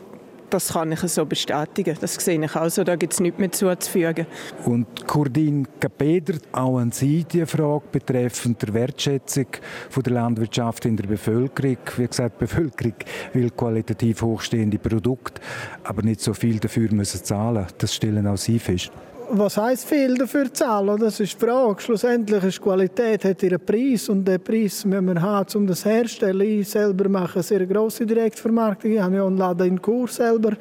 das 0.50 0.72
kann 0.72 0.92
ich 0.92 1.00
so 1.00 1.24
bestätigen. 1.26 1.96
Das 2.00 2.14
sehe 2.14 2.42
ich 2.42 2.56
auch 2.56 2.68
so. 2.68 2.84
Da 2.84 2.96
gibt 2.96 3.12
es 3.12 3.20
nichts 3.20 3.38
mehr 3.38 3.52
zuzufügen. 3.52 4.26
Und 4.64 5.06
Kurdin 5.06 5.66
Kapeder, 5.80 6.34
auch 6.52 6.78
an 6.78 6.92
Sie 6.92 7.24
die 7.24 7.46
Frage 7.46 7.84
betreffend 7.90 8.62
der 8.62 8.74
Wertschätzung 8.74 9.46
von 9.90 10.02
der 10.02 10.12
Landwirtschaft 10.14 10.84
in 10.84 10.96
der 10.96 11.06
Bevölkerung. 11.06 11.78
Wie 11.96 12.06
gesagt, 12.06 12.36
die 12.36 12.44
Bevölkerung 12.44 12.94
will 13.32 13.50
qualitativ 13.50 14.22
hochstehende 14.22 14.78
Produkte, 14.78 15.40
aber 15.84 16.02
nicht 16.02 16.20
so 16.20 16.34
viel 16.34 16.58
dafür 16.58 16.92
müssen 16.92 17.24
zahlen. 17.24 17.66
Das 17.78 17.94
stellen 17.94 18.26
auch 18.26 18.36
Sie 18.36 18.58
fest 18.58 18.92
was 19.30 19.56
heißt 19.56 19.86
viel 19.86 20.16
dafür 20.16 20.52
zahlen? 20.52 20.98
Das 20.98 21.20
ist 21.20 21.34
die 21.34 21.46
Frage. 21.46 21.80
Schlussendlich 21.80 22.42
ist 22.44 22.60
Qualität 22.60 23.24
hat 23.24 23.42
ihren 23.42 23.60
Preis 23.60 24.08
und 24.08 24.24
den 24.24 24.42
Preis 24.42 24.84
müssen 24.84 25.14
wir 25.14 25.20
haben, 25.20 25.48
um 25.54 25.66
das 25.66 25.84
herzustellen. 25.84 26.40
Ich 26.40 26.70
selber 26.70 27.08
mache 27.08 27.34
eine 27.34 27.42
sehr 27.42 27.66
grosse 27.66 28.06
Direktvermarktung. 28.06 28.92
Ich 28.92 29.00
habe 29.00 29.16
ja 29.16 29.26
einen 29.26 29.36
Laden 29.36 29.66
in 29.66 29.82
Kur 29.82 30.08
selber. 30.08 30.52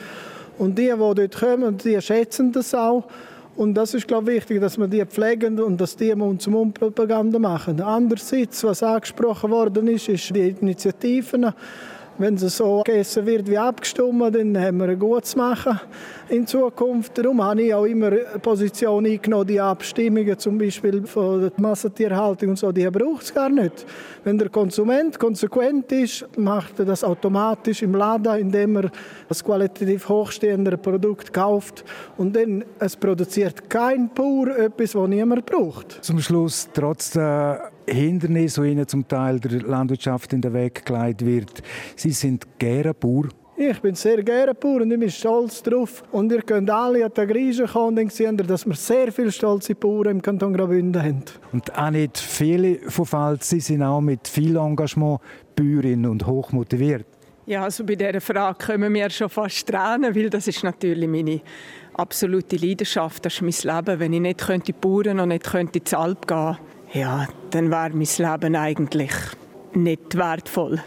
Und 0.58 0.78
die, 0.78 0.92
die 0.92 0.98
dort 0.98 1.40
kommen, 1.40 1.78
die 1.78 2.02
schätzen 2.02 2.52
das 2.52 2.74
auch. 2.74 3.06
Und 3.56 3.74
das 3.74 3.94
ist, 3.94 4.08
glaube 4.08 4.32
ich, 4.32 4.38
wichtig, 4.38 4.62
dass 4.62 4.78
wir 4.78 4.88
die 4.88 5.04
pflegen 5.06 5.60
und 5.60 5.80
dass 5.80 5.96
die 5.96 6.14
Mund 6.14 6.42
zum 6.42 6.54
Mund 6.54 6.74
Propaganda 6.74 7.40
machen. 7.40 7.82
Andererseits, 7.82 8.64
was 8.64 8.84
angesprochen 8.84 9.50
worden 9.50 9.88
ist, 9.88 10.10
ist 10.10 10.36
die 10.36 10.50
Initiativen 10.50 11.54
wenn 12.20 12.34
es 12.34 12.58
so 12.58 12.82
gegessen 12.84 13.28
wird 13.28 13.48
wie 13.48 13.60
abgestimmt, 13.60 14.36
dann 14.36 14.60
haben 14.60 14.78
wir 14.80 14.90
ein 14.90 14.98
gutes 14.98 15.36
Machen 15.36 15.80
in 16.30 16.46
Zukunft. 16.48 17.18
Darum 17.18 17.44
habe 17.44 17.62
ich 17.62 17.74
auch 17.74 17.86
immer 17.86 18.12
Position 18.42 19.06
eingenommen, 19.06 19.48
die 19.48 19.60
Abstimmungen 19.60 20.38
zum 20.38 20.58
Beispiel 20.58 21.06
von 21.06 21.42
der 21.42 21.52
Massentierhaltung 21.58 22.50
und 22.50 22.60
so, 22.60 22.72
die 22.72 22.90
braucht 22.90 23.24
es 23.24 23.34
gar 23.34 23.50
nicht. 23.50 23.86
Wenn 24.24 24.38
der 24.38 24.50
Konsument 24.50 25.18
konsequent 25.20 25.92
ist, 25.92 26.28
macht 26.38 26.80
er 26.80 26.86
das 26.86 27.04
automatisch 27.04 27.82
im 27.82 27.96
Laden, 27.96 28.40
indem 28.40 28.78
er 28.78 28.92
das 29.28 29.44
qualitativ 29.44 30.08
hochstehende 30.10 30.78
Produkt 30.78 31.34
kauft 31.34 31.84
und 32.18 32.36
dann 32.36 32.64
es 32.80 32.96
produziert 32.96 33.70
kein 33.70 34.10
Pur 34.10 34.58
etwas, 34.58 34.96
was 34.96 35.08
niemand 35.08 35.46
braucht. 35.46 36.00
Zum 36.04 36.20
Schluss, 36.20 36.68
trotz 36.74 37.12
der 37.12 37.72
Hindernisse, 37.88 38.62
die 38.62 38.72
ihnen 38.72 38.88
zum 38.88 39.08
Teil 39.08 39.40
der 39.40 39.62
Landwirtschaft 39.62 40.34
in 40.34 40.42
den 40.42 40.54
Weg 40.54 40.86
gelegt 40.86 41.26
wird. 41.26 41.64
Sie 41.96 42.12
sind 42.12 42.60
gerne 42.60 42.94
Bauer. 42.94 43.30
Ich 43.60 43.82
bin 43.82 43.96
sehr 43.96 44.22
gerne 44.22 44.54
Bauer 44.54 44.82
und 44.82 44.92
ich 44.92 45.00
bin 45.00 45.10
stolz 45.10 45.64
darauf. 45.64 46.04
Und 46.12 46.32
ihr 46.32 46.44
könnt 46.44 46.70
alle 46.70 47.04
an 47.04 47.12
den 47.12 47.28
Griechen 47.28 47.66
kommen 47.66 47.88
und 47.88 47.96
dann 47.96 48.10
sehen, 48.10 48.38
dass 48.38 48.68
wir 48.68 48.76
sehr 48.76 49.12
viele 49.12 49.32
stolze 49.32 49.74
Bauern 49.74 50.12
im 50.12 50.22
Kanton 50.22 50.54
Graubünden 50.54 51.02
haben. 51.02 51.24
Und 51.52 51.76
auch 51.76 51.90
nicht 51.90 52.20
viele 52.20 52.76
von 52.88 53.08
Pfalz, 53.08 53.50
sie 53.50 53.60
sind 53.60 53.82
auch 53.82 54.00
mit 54.00 54.28
viel 54.28 54.56
Engagement 54.58 55.20
Bäuerinnen 55.56 56.06
und 56.06 56.28
hoch 56.28 56.52
motiviert. 56.52 57.08
Ja, 57.48 57.64
also 57.64 57.84
bei 57.84 57.96
dieser 57.96 58.22
Frage 58.22 58.60
können 58.60 58.94
wir 58.94 59.10
schon 59.10 59.30
fast 59.30 59.68
tränen, 59.68 60.14
weil 60.14 60.30
das 60.30 60.48
ist 60.48 60.64
natürlich 60.64 61.10
meine 61.10 61.42
absolute 61.96 62.58
Leidenschaft, 62.58 63.26
das 63.26 63.42
ist 63.42 63.66
mein 63.66 63.76
Leben. 63.76 64.00
Wenn 64.00 64.14
ich 64.14 64.22
nicht 64.22 64.46
könnte 64.46 64.74
Bauern 64.74 65.20
und 65.20 65.30
nicht 65.30 65.50
könnte 65.50 65.80
ins 65.80 65.96
Alp 65.96 66.28
gehen 66.28 66.58
ja, 66.94 67.28
dann 67.50 67.72
wäre 67.72 67.90
mein 67.90 68.08
Leben 68.18 68.56
eigentlich 68.56 69.12
nicht 69.74 70.16
wertvoll. 70.16 70.80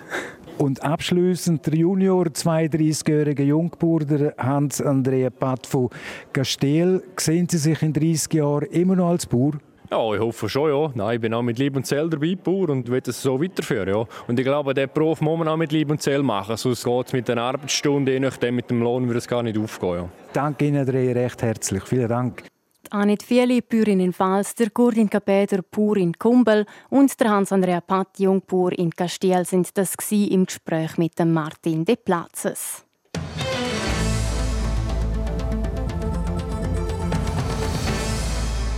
Und 0.60 0.82
abschließend 0.82 1.66
der 1.66 1.74
Junior, 1.74 2.26
32-jährige 2.26 3.42
Jungbauer, 3.44 4.34
Hans-Andrea 4.36 5.30
Patt 5.30 5.66
von 5.66 5.88
Gastel. 6.34 7.02
Sehen 7.16 7.48
Sie 7.48 7.56
sich 7.56 7.80
in 7.80 7.94
30 7.94 8.34
Jahren 8.34 8.66
immer 8.66 8.94
noch 8.94 9.08
als 9.08 9.24
Bauer? 9.24 9.52
Ja, 9.90 10.12
ich 10.12 10.20
hoffe 10.20 10.50
schon, 10.50 10.70
ja. 10.70 10.92
Nein, 10.94 11.14
ich 11.14 11.20
bin 11.22 11.32
auch 11.32 11.40
mit 11.40 11.58
Lieb 11.58 11.76
und 11.76 11.86
Zell 11.86 12.10
dabei, 12.10 12.34
Bauer, 12.36 12.68
und 12.68 12.90
will 12.90 13.00
das 13.00 13.22
so 13.22 13.42
weiterführen, 13.42 13.88
ja. 13.88 14.04
Und 14.28 14.38
ich 14.38 14.44
glaube, 14.44 14.74
der 14.74 14.86
Beruf 14.86 15.22
muss 15.22 15.38
man 15.38 15.48
auch 15.48 15.56
mit 15.56 15.72
Lieb 15.72 15.90
und 15.90 16.02
Zell 16.02 16.22
machen, 16.22 16.58
sonst 16.58 16.84
geht 16.84 17.06
es 17.06 17.12
mit 17.14 17.26
den 17.26 17.38
Arbeitsstunden, 17.38 18.12
je 18.12 18.20
nachdem 18.20 18.56
mit 18.56 18.68
dem 18.68 18.82
Lohn, 18.82 19.06
würde 19.06 19.16
es 19.18 19.26
gar 19.26 19.42
nicht 19.42 19.56
aufgehen, 19.56 19.94
ja. 19.94 20.08
Danke 20.34 20.66
Ihnen 20.66 20.86
recht 20.86 21.40
herzlich. 21.42 21.84
Vielen 21.84 22.08
Dank. 22.08 22.44
Anit 22.92 23.22
Fieli, 23.22 23.62
Pürin 23.62 24.00
in 24.00 24.12
Pfalz, 24.12 24.54
der 24.56 24.70
Gurdin 24.70 25.08
Kapeder, 25.08 25.62
Pur 25.62 25.96
in 25.96 26.12
Kumbel 26.18 26.66
und 26.88 27.20
der 27.20 27.30
Hans-Andrea 27.30 27.80
Patt, 27.80 28.18
Jungpur 28.18 28.76
in 28.76 28.90
Castiel 28.90 29.44
sind 29.44 29.78
das 29.78 29.94
im 30.10 30.44
Gespräch 30.44 30.98
mit 30.98 31.16
dem 31.18 31.32
Martin 31.32 31.84
de 31.84 31.94
Platzes. 31.94 32.84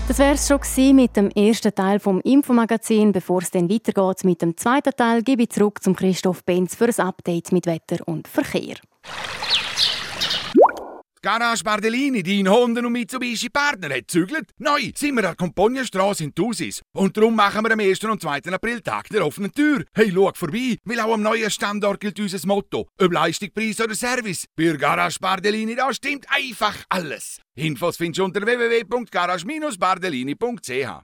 Das 0.09 0.19
wäre 0.19 0.35
es 0.35 0.47
schon 0.47 0.95
mit 0.95 1.17
dem 1.17 1.31
ersten 1.31 1.75
Teil 1.75 1.99
vom 1.99 2.21
Infomagazin. 2.21 3.13
Bevor 3.13 3.41
es 3.41 3.51
dann 3.51 3.71
weitergeht 3.71 4.25
mit 4.25 4.43
dem 4.43 4.59
zweiten 4.59 4.93
Teil, 4.95 5.23
gebe 5.23 5.45
ich 5.45 5.51
zurück 5.51 5.83
zum 5.83 5.97
Christoph 5.97 6.45
Benz 6.45 6.75
für 6.75 6.89
ein 6.89 7.07
Update 7.07 7.51
mit 7.51 7.65
Wetter 7.65 8.07
und 8.07 8.29
Verkehr. 8.29 8.77
Garage 11.25 11.63
Bardellini, 11.63 12.25
dein 12.25 12.49
Honda 12.49 12.81
und 12.81 12.91
Mitsubishi 12.91 13.49
Partner, 13.49 13.95
hat 13.95 14.11
zügelt. 14.11 14.51
Neu 14.59 14.91
sind 14.97 15.15
wir 15.15 15.21
an 15.21 15.23
der 15.23 15.37
Compagna-Strasse 15.37 16.25
in 16.25 16.35
Thusis. 16.35 16.83
Und 16.93 17.17
darum 17.17 17.37
machen 17.37 17.63
wir 17.63 17.71
am 17.71 17.79
1. 17.79 18.03
und 18.03 18.21
2. 18.21 18.41
April 18.53 18.81
Tag 18.81 19.09
der 19.09 19.25
offenen 19.25 19.53
Tür. 19.53 19.85
Hey, 19.95 20.11
schau 20.13 20.33
vorbei, 20.35 20.79
weil 20.85 20.99
auch 20.99 21.15
am 21.15 21.23
neuen 21.23 21.49
Standort 21.49 22.01
gilt 22.01 22.19
unser 22.19 22.45
Motto. 22.49 22.89
Ob 23.01 23.13
Leistung, 23.13 23.51
Preis 23.55 23.81
oder 23.81 23.95
Service. 23.95 24.47
Bei 24.57 24.73
Garage 24.73 25.21
Bardellini, 25.21 25.77
da 25.77 25.95
stimmt 25.95 26.27
einfach 26.29 26.75
alles. 26.89 27.39
Infos 27.55 27.99
findest 27.99 28.19
du 28.19 28.25
unter 28.25 28.45
www.garage-bardellini.ch 28.45 31.03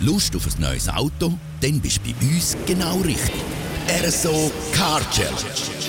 Lust 0.00 0.36
auf 0.36 0.46
ein 0.46 0.60
neues 0.60 0.86
Auto? 0.90 1.32
Dann 1.62 1.80
bist 1.80 2.02
du 2.04 2.12
bei 2.12 2.26
uns 2.26 2.54
genau 2.66 2.98
richtig. 2.98 3.42
RSO 3.88 4.52
Car 4.74 5.00
Challenge. 5.10 5.34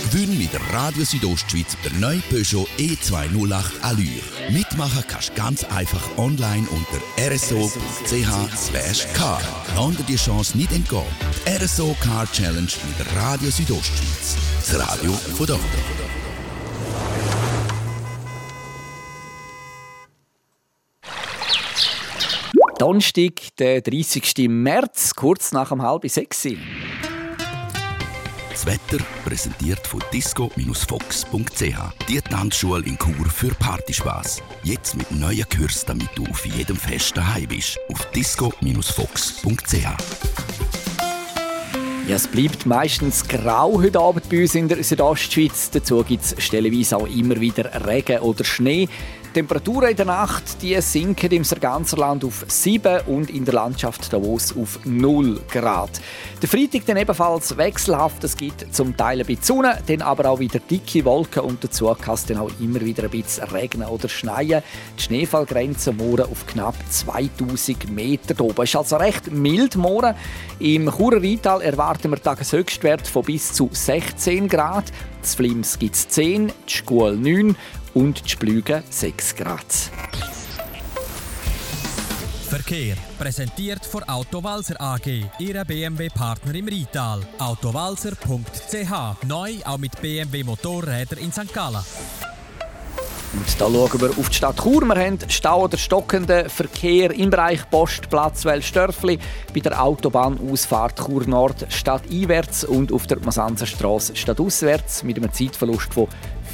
Gewinn 0.10 0.38
mit 0.38 0.54
der 0.54 0.62
Radio 0.74 1.04
Südostschweiz 1.04 1.76
der 1.84 1.92
neue 2.00 2.22
Peugeot 2.30 2.66
E208 2.78 3.82
Allure. 3.82 4.22
Mitmachen 4.52 5.04
kannst 5.06 5.30
du 5.30 5.34
ganz 5.34 5.66
einfach 5.66 6.18
online 6.18 6.66
unter 6.70 7.30
rso.ch 7.30 9.14
car. 9.14 9.42
Dir 9.76 10.04
die 10.08 10.16
Chance 10.16 10.58
nicht 10.58 10.72
entgehen. 10.72 11.04
Die 11.46 11.62
RSO 11.62 11.94
Car 12.00 12.26
Challenge 12.32 12.72
mit 12.88 13.00
der 13.00 13.22
Radio 13.22 13.50
Südostschweiz. 13.50 14.38
Das 14.66 14.80
Radio 14.80 15.12
von 15.12 15.46
dort. 15.46 15.60
Donnerstag, 22.78 23.34
der 23.58 23.82
30. 23.82 24.48
März, 24.48 25.14
kurz 25.14 25.52
nach 25.52 25.68
dem 25.68 25.82
halb 25.82 26.10
sechs. 26.10 26.48
Das 28.60 28.66
Wetter 28.66 29.02
präsentiert 29.24 29.88
von 29.88 30.04
disco-fox.ch. 30.12 31.64
Die 32.10 32.20
Tanzschule 32.20 32.84
in 32.86 32.98
Chur 32.98 33.30
für 33.30 33.56
Partyspaß. 33.56 34.44
Jetzt 34.66 34.98
mit 34.98 35.10
neuen 35.12 35.48
Kürzen, 35.48 35.88
damit 35.88 36.10
du 36.16 36.26
auf 36.26 36.46
jedem 36.46 36.76
Fest 36.76 37.16
daheim 37.16 37.48
bist. 37.48 37.80
Auf 37.90 38.04
disco-fox.ch. 38.12 39.76
Ja, 42.10 42.16
es 42.16 42.28
bleibt 42.28 42.66
meistens 42.66 43.26
grau 43.26 43.82
heute 43.82 44.00
Abend 44.00 44.28
bei 44.30 44.42
uns 44.42 44.56
in 44.56 44.68
der 44.68 44.84
Südostschweiz. 44.84 45.70
Dazu 45.70 46.04
gibt 46.04 46.26
es 46.26 46.44
stellenweise 46.44 46.98
auch 46.98 47.08
immer 47.08 47.40
wieder 47.40 47.88
Regen 47.88 48.20
oder 48.20 48.44
Schnee. 48.44 48.90
Die 49.30 49.34
Temperaturen 49.34 49.92
in 49.92 49.96
der 49.96 50.08
Nacht 50.08 50.60
die 50.64 50.82
sinken 50.82 51.30
im 51.30 51.44
ganzen 51.62 52.00
Land 52.00 52.26
auf 52.26 52.46
7 52.48 53.02
und 53.06 53.30
in 53.30 53.46
der 53.46 53.54
Landschaft 53.54 54.12
Davos 54.12 54.58
auf 54.58 54.80
0 54.86 55.40
Grad. 55.52 56.02
Der 56.42 56.50
Freitag 56.50 56.88
dann 56.88 56.98
ebenfalls 56.98 57.56
wechselhaft. 57.56 58.24
Es 58.24 58.36
gibt 58.36 58.74
zum 58.74 58.98
Teil 58.98 59.20
ein 59.20 59.28
bisschen 59.28 59.44
Sonne, 59.44 59.84
dann 59.86 60.02
aber 60.02 60.32
auch 60.32 60.40
wieder 60.40 60.58
dicke 60.58 61.06
Wolken 61.06 61.44
und 61.44 61.64
dazu 61.64 61.96
kann 62.02 62.16
es 62.16 62.26
dann 62.26 62.38
auch 62.38 62.50
immer 62.60 62.82
wieder 62.82 63.04
ein 63.04 63.12
bisschen 63.12 63.44
regnen 63.50 63.88
oder 63.88 64.10
schneien. 64.10 64.64
Die 64.98 65.04
Schneefallgrenze 65.04 65.92
morgen 65.94 66.24
auf 66.24 66.48
knapp 66.48 66.76
2000 66.90 67.92
Meter 67.92 68.44
oben. 68.44 68.64
Es 68.64 68.70
ist 68.70 68.78
also 68.78 68.98
recht 68.98 69.32
mild 69.32 69.76
morgen. 69.76 70.16
Im 70.58 70.90
Churer 70.90 71.22
Rheintal 71.22 71.62
erwarten 71.62 72.10
wir 72.10 72.22
Tageshöchstwert 72.22 73.08
von 73.08 73.24
bis 73.24 73.54
zu 73.54 73.70
16 73.72 74.48
Grad. 74.48 74.86
Das 75.22 75.36
Flims 75.36 75.78
gibt 75.78 75.96
es 75.96 76.08
10, 76.08 76.48
die 76.48 76.74
Schule 76.74 77.16
9 77.16 77.56
und 77.94 78.26
die 78.26 78.30
Splüge 78.30 78.84
6 78.90 79.36
Grad. 79.36 79.92
Verkehr 82.50 82.96
präsentiert 83.20 83.86
von 83.86 84.02
Autowalzer 84.04 84.82
AG, 84.82 85.26
Ihrer 85.38 85.66
BMW-Partner 85.66 86.56
im 86.56 86.68
Rital. 86.68 87.22
Autowalzer.ch 87.38 89.26
neu 89.28 89.54
auch 89.66 89.78
mit 89.78 90.02
BMW 90.02 90.44
Motorrädern 90.44 91.20
in 91.20 91.32
St. 91.32 91.54
Gallen. 91.54 91.84
Und 93.32 93.62
da 93.62 93.66
schauen 93.66 94.02
wir 94.02 94.10
auf 94.18 94.30
die 94.30 94.36
Stadt 94.36 94.58
Chur. 94.58 94.82
Wir 94.82 94.96
haben 94.96 95.20
Stau 95.28 95.66
oder 95.66 95.78
stockenden 95.78 96.50
Verkehr 96.50 97.12
im 97.12 97.30
Bereich 97.30 97.70
Post, 97.70 98.10
Platzwell, 98.10 98.64
Störfli, 98.64 99.20
bei 99.54 99.60
der 99.60 99.80
Autobahnausfahrt 99.80 100.98
Chur 101.06 101.28
Nord 101.28 101.68
stadteinwärts 101.70 102.64
und 102.64 102.92
auf 102.92 103.06
der 103.06 103.20
Masanzerstraße 103.20 104.16
stadtauswärts 104.16 105.04
mit 105.04 105.18
einem 105.18 105.32
Zeitverlust 105.32 105.94
von 105.94 106.08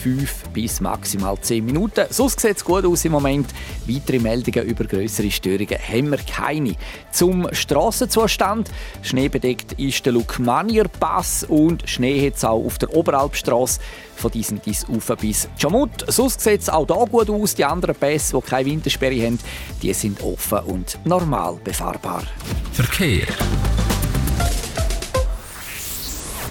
5 0.06 0.50
bis 0.54 0.82
maximal 0.82 1.36
10 1.42 1.66
Minuten. 1.66 2.06
Sonst 2.12 2.40
sieht 2.40 2.58
es 2.58 2.64
gut 2.64 2.86
aus 2.86 3.06
im 3.06 3.14
Moment. 3.14 3.48
Weitere 3.88 4.20
Meldungen 4.20 4.64
über 4.70 4.84
größere 4.84 5.32
Störungen 5.32 5.80
haben 5.80 6.12
wir 6.12 6.20
keine. 6.20 6.76
Zum 7.12 7.48
Strassenzustand. 7.52 8.70
Schneebedeckt 9.02 9.72
ist 9.80 10.06
der 10.06 10.14
Lukmanier 10.14 10.84
Pass 11.00 11.44
und 11.44 11.90
Schnee 11.90 12.28
hat 12.28 12.36
es 12.36 12.46
auch 12.46 12.64
auf 12.64 12.78
der 12.78 12.96
Oberalpstraße 12.96 13.80
von 14.16 14.30
diesen 14.30 14.62
dies 14.62 14.86
auf 14.86 15.12
bis 15.20 15.50
Jamut. 15.58 16.06
Sonst 16.08 16.40
sieht 16.40 16.62
es 16.62 16.70
auch 16.70 16.86
hier 16.86 17.08
gut 17.08 17.30
aus. 17.32 17.56
Die 17.56 17.66
anderen 17.66 17.96
Pässe, 17.96 18.38
die 18.38 18.48
keine 18.48 18.66
Wintersperre 18.68 19.26
haben, 19.26 19.40
die 19.82 19.92
sind 19.94 20.22
offen 20.22 20.60
und 20.66 21.00
normal 21.04 21.58
befahrbar. 21.64 22.22
Verkehr. 22.74 23.26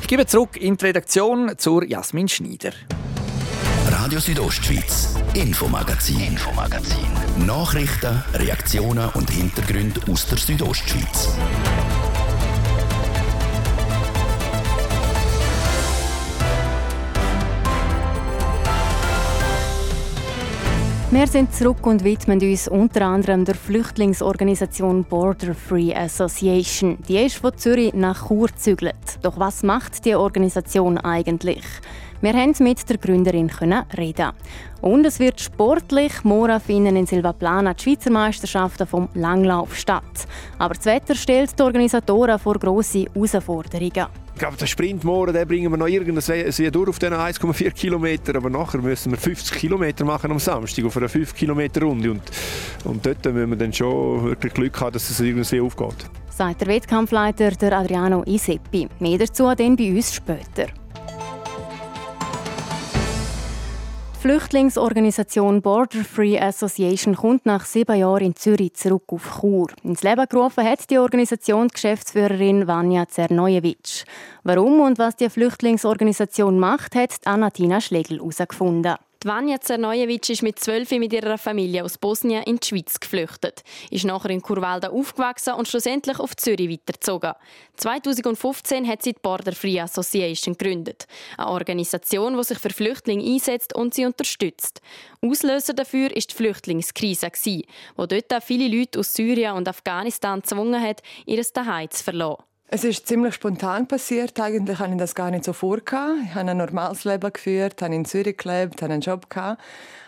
Ich 0.03 0.09
gebe 0.09 0.27
zurück 0.27 0.57
in 0.57 0.77
die 0.77 0.87
Redaktion 0.87 1.53
zur 1.57 1.85
Jasmin 1.85 2.27
Schneider. 2.27 2.73
Radio 4.05 4.21
Südostschweiz, 4.21 5.15
Infomagazin, 5.33 6.21
Infomagazin. 6.21 7.07
Nachrichten, 7.47 8.23
Reaktionen 8.35 9.09
und 9.15 9.31
Hintergründe 9.31 9.99
aus 10.13 10.27
der 10.27 10.37
Südostschweiz. 10.37 11.31
Wir 21.11 21.27
sind 21.27 21.55
zurück 21.55 21.87
und 21.87 22.05
widmen 22.05 22.43
uns 22.43 22.69
unter 22.69 23.07
anderem 23.07 23.47
der 23.47 23.55
Flüchtlingsorganisation 23.55 25.05
Border 25.05 25.55
Free 25.55 25.95
Association. 25.95 26.99
Die 27.09 27.17
ist 27.17 27.37
von 27.37 27.57
Zürich 27.57 27.95
nach 27.95 28.29
Chur 28.29 28.49
gezügelt. 28.49 28.95
Doch 29.23 29.39
was 29.39 29.63
macht 29.63 30.05
die 30.05 30.15
Organisation 30.15 30.99
eigentlich? 30.99 31.65
Wir 32.21 32.33
haben 32.33 32.55
mit 32.61 32.89
der 32.89 32.99
Gründerin 32.99 33.51
reden. 33.97 34.33
Und 34.81 35.05
es 35.07 35.19
wird 35.19 35.41
sportlich. 35.41 36.25
Morgen 36.25 36.61
finden 36.61 36.97
in 36.97 37.07
Silvaplana 37.07 37.75
die 37.75 37.83
Schweizer 37.83 38.11
Meisterschaften 38.11 38.87
vom 38.87 39.09
Langlauf 39.15 39.77
statt. 39.77 40.27
Aber 40.59 40.75
das 40.75 40.87
Wetter 40.87 41.15
stellt 41.15 41.59
die 41.59 41.63
Organisatoren 41.63 42.39
vor 42.39 42.59
grosse 42.59 43.07
Herausforderungen. 43.15 44.07
Ich 44.35 44.41
glaube, 44.41 44.57
den 44.57 44.67
Sprint 44.67 45.05
morgen 45.05 45.33
den 45.33 45.47
bringen 45.47 45.71
wir 45.71 45.77
noch 45.77 45.87
irgendwie 45.87 46.71
durch 46.71 46.89
auf 46.89 46.99
diesen 46.99 47.15
1,4 47.15 47.71
Kilometer. 47.71 48.37
Aber 48.37 48.51
nachher 48.51 48.81
müssen 48.81 49.13
wir 49.13 49.19
50 49.19 49.57
Kilometer 49.57 50.05
machen 50.05 50.33
am 50.33 50.39
Samstag 50.39 50.85
auf 50.85 50.97
einer 50.97 51.09
5 51.09 51.35
Kilometer 51.35 51.83
Runde. 51.83 52.11
Und, 52.11 52.23
und 52.85 53.07
dort 53.07 53.25
müssen 53.25 53.51
wir 53.51 53.57
dann 53.57 53.73
schon 53.73 54.25
wirklich 54.25 54.53
Glück 54.55 54.81
haben, 54.81 54.93
dass 54.93 55.09
es 55.09 55.21
irgendwie 55.21 55.61
aufgeht. 55.61 56.11
Sagt 56.31 56.63
der 56.63 56.69
Wettkampfleiter 56.69 57.53
der 57.53 57.79
Adriano 57.79 58.25
Iseppi. 58.27 58.89
Mehr 58.99 59.19
dazu 59.19 59.45
dann 59.55 59.77
bei 59.77 59.91
uns 59.95 60.15
später. 60.15 60.67
Flüchtlingsorganisation 64.25 65.61
Border 65.61 66.03
Free 66.03 66.41
Association 66.41 67.15
kommt 67.15 67.45
nach 67.45 67.67
sieben 67.67 67.95
Jahren 67.95 68.25
in 68.25 68.35
Zürich 68.35 68.73
zurück 68.73 69.03
auf 69.09 69.39
Chur. 69.39 69.67
Ins 69.83 70.03
Leben 70.03 70.25
gerufen 70.27 70.65
hat 70.65 70.89
die 70.89 70.97
Organisation 70.97 71.69
die 71.69 71.75
Geschäftsführerin 71.75 72.67
Vanja 72.67 73.07
Zernojewitsch. 73.07 74.05
Warum 74.43 74.81
und 74.81 74.99
was 74.99 75.17
die 75.17 75.29
Flüchtlingsorganisation 75.29 76.59
macht, 76.59 76.95
hat 76.95 77.11
Anatina 77.27 77.83
Schlegel 77.83 78.17
herausgefunden. 78.17 78.95
Vanja 79.25 79.59
Zernojewitsch 79.59 80.29
ist 80.29 80.43
mit 80.43 80.59
zwölf 80.59 80.91
mit 80.91 81.13
ihrer 81.15 81.39
Familie 81.39 81.83
aus 81.83 81.97
Bosnien 81.97 82.43
in 82.43 82.57
die 82.57 82.67
Schweiz 82.67 83.01
geflüchtet, 83.01 83.63
ist 83.91 84.05
nachher 84.05 84.29
in 84.29 84.43
Kurwalda 84.43 84.91
aufgewachsen 84.91 85.55
und 85.55 85.67
schlussendlich 85.67 86.19
auf 86.19 86.37
Zürich 86.37 86.69
weitergezogen. 86.69 87.33
2015 87.79 88.87
hat 88.87 89.03
sie 89.03 89.15
die 89.15 89.21
Border 89.23 89.53
Free 89.53 89.81
Association 89.81 90.59
gegründet, 90.59 91.07
eine 91.39 91.49
Organisation, 91.49 92.37
die 92.37 92.45
sich 92.45 92.59
für 92.59 92.69
Flüchtlinge 92.69 93.25
einsetzt 93.25 93.75
und 93.75 93.95
sie 93.95 94.05
unterstützt. 94.05 94.83
Auslöser 95.23 95.73
dafür 95.73 96.11
war 96.11 96.21
die 96.21 96.35
Flüchtlingskrise, 96.35 97.31
wo 97.97 98.05
dort 98.05 98.45
viele 98.45 98.69
Leute 98.69 98.99
aus 98.99 99.15
Syrien 99.15 99.55
und 99.55 99.67
Afghanistan 99.67 100.41
gezwungen 100.41 100.83
hat, 100.83 101.03
ihr 101.25 101.43
Zuhause 101.43 101.89
zu 101.89 102.05
verlassen. 102.05 102.54
Es 102.69 102.83
ist 102.83 103.07
ziemlich 103.07 103.35
spontan 103.35 103.87
passiert. 103.87 104.41
Eigentlich 104.41 104.79
hatte 104.79 104.93
ich 104.93 104.99
das 104.99 105.15
gar 105.15 105.31
nicht 105.31 105.45
so 105.45 105.53
vor. 105.53 105.79
Ich 105.79 105.93
habe 105.93 106.51
ein 106.51 106.57
normales 106.57 107.05
Leben 107.05 107.33
geführt, 107.33 107.83
habe 107.83 107.95
in 107.95 108.05
Zürich 108.05 108.37
gelebt, 108.37 108.83
habe 108.83 108.95
einen 108.95 109.03
Job 109.03 109.29
gehabt. 109.31 109.63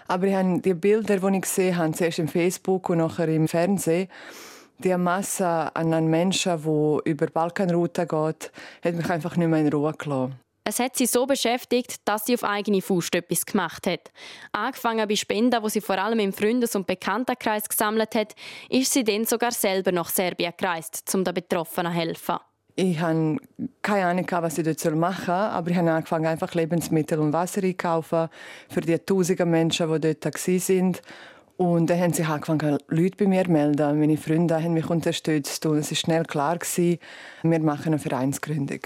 Aber 0.08 0.26
ich 0.26 0.34
habe 0.34 0.60
die 0.60 0.74
Bilder, 0.74 1.18
die 1.18 1.36
ich 1.36 1.42
gesehen 1.42 1.76
habe, 1.76 1.92
zuerst 1.92 2.18
im 2.18 2.28
Facebook 2.28 2.88
und 2.88 2.98
nachher 2.98 3.28
im 3.28 3.46
Fernsehen, 3.46 4.08
die 4.78 4.96
Masse 4.96 5.74
an 5.74 6.06
Menschen, 6.08 6.62
die 6.62 7.10
über 7.10 7.26
die 7.26 7.32
Balkanroute 7.32 8.06
geht, 8.06 8.52
hat 8.84 8.94
mich 8.94 9.10
einfach 9.10 9.36
nicht 9.36 9.48
mehr 9.48 9.60
in 9.60 9.68
Ruhe 9.68 9.92
gelassen. 9.92 10.45
Es 10.68 10.80
hat 10.80 10.96
sie 10.96 11.06
so 11.06 11.26
beschäftigt, 11.26 11.98
dass 12.06 12.26
sie 12.26 12.34
auf 12.34 12.42
eigene 12.42 12.82
Faust 12.82 13.14
etwas 13.14 13.46
gemacht 13.46 13.86
hat. 13.86 14.10
Angefangen 14.50 15.06
bei 15.06 15.14
Spenden, 15.14 15.62
wo 15.62 15.68
sie 15.68 15.80
vor 15.80 15.96
allem 15.96 16.18
im 16.18 16.32
Freundes- 16.32 16.74
und 16.74 16.88
Bekanntenkreis 16.88 17.68
gesammelt 17.68 18.16
hat, 18.16 18.34
ist 18.68 18.92
sie 18.92 19.04
dann 19.04 19.24
sogar 19.26 19.52
selber 19.52 19.92
nach 19.92 20.08
Serbien 20.08 20.52
gereist, 20.56 21.08
um 21.14 21.22
den 21.22 21.34
Betroffenen 21.34 21.92
zu 21.92 21.98
helfen. 22.00 22.36
Ich 22.74 22.98
hatte 22.98 23.36
keine 23.80 24.06
Ahnung, 24.06 24.26
was 24.28 24.58
ich 24.58 24.64
dort 24.64 24.96
machen 24.96 25.26
soll, 25.26 25.34
aber 25.34 25.70
ich 25.70 25.76
habe 25.76 25.92
angefangen, 25.92 26.26
einfach 26.26 26.52
Lebensmittel 26.52 27.20
und 27.20 27.32
Wasser 27.32 27.62
einzukaufen 27.62 28.28
für 28.68 28.80
die 28.80 28.98
tausenden 28.98 29.48
Menschen, 29.48 30.00
die 30.00 30.00
dort 30.00 30.24
waren. 30.24 30.96
Und 31.58 31.90
dann 31.90 32.00
haben 32.00 32.12
sich 32.12 32.26
angefangen, 32.26 32.78
Leute 32.88 33.16
bei 33.18 33.28
mir 33.28 33.44
zu 33.44 33.52
melden. 33.52 34.00
Meine 34.00 34.16
Freunde 34.16 34.60
haben 34.60 34.74
mich 34.74 34.90
unterstützt 34.90 35.64
und 35.64 35.78
es 35.78 35.92
war 35.92 35.96
schnell 35.96 36.24
klar, 36.24 36.58
wir 36.58 36.98
machen 37.60 37.86
eine 37.86 37.98
Vereinsgründung. 38.00 38.80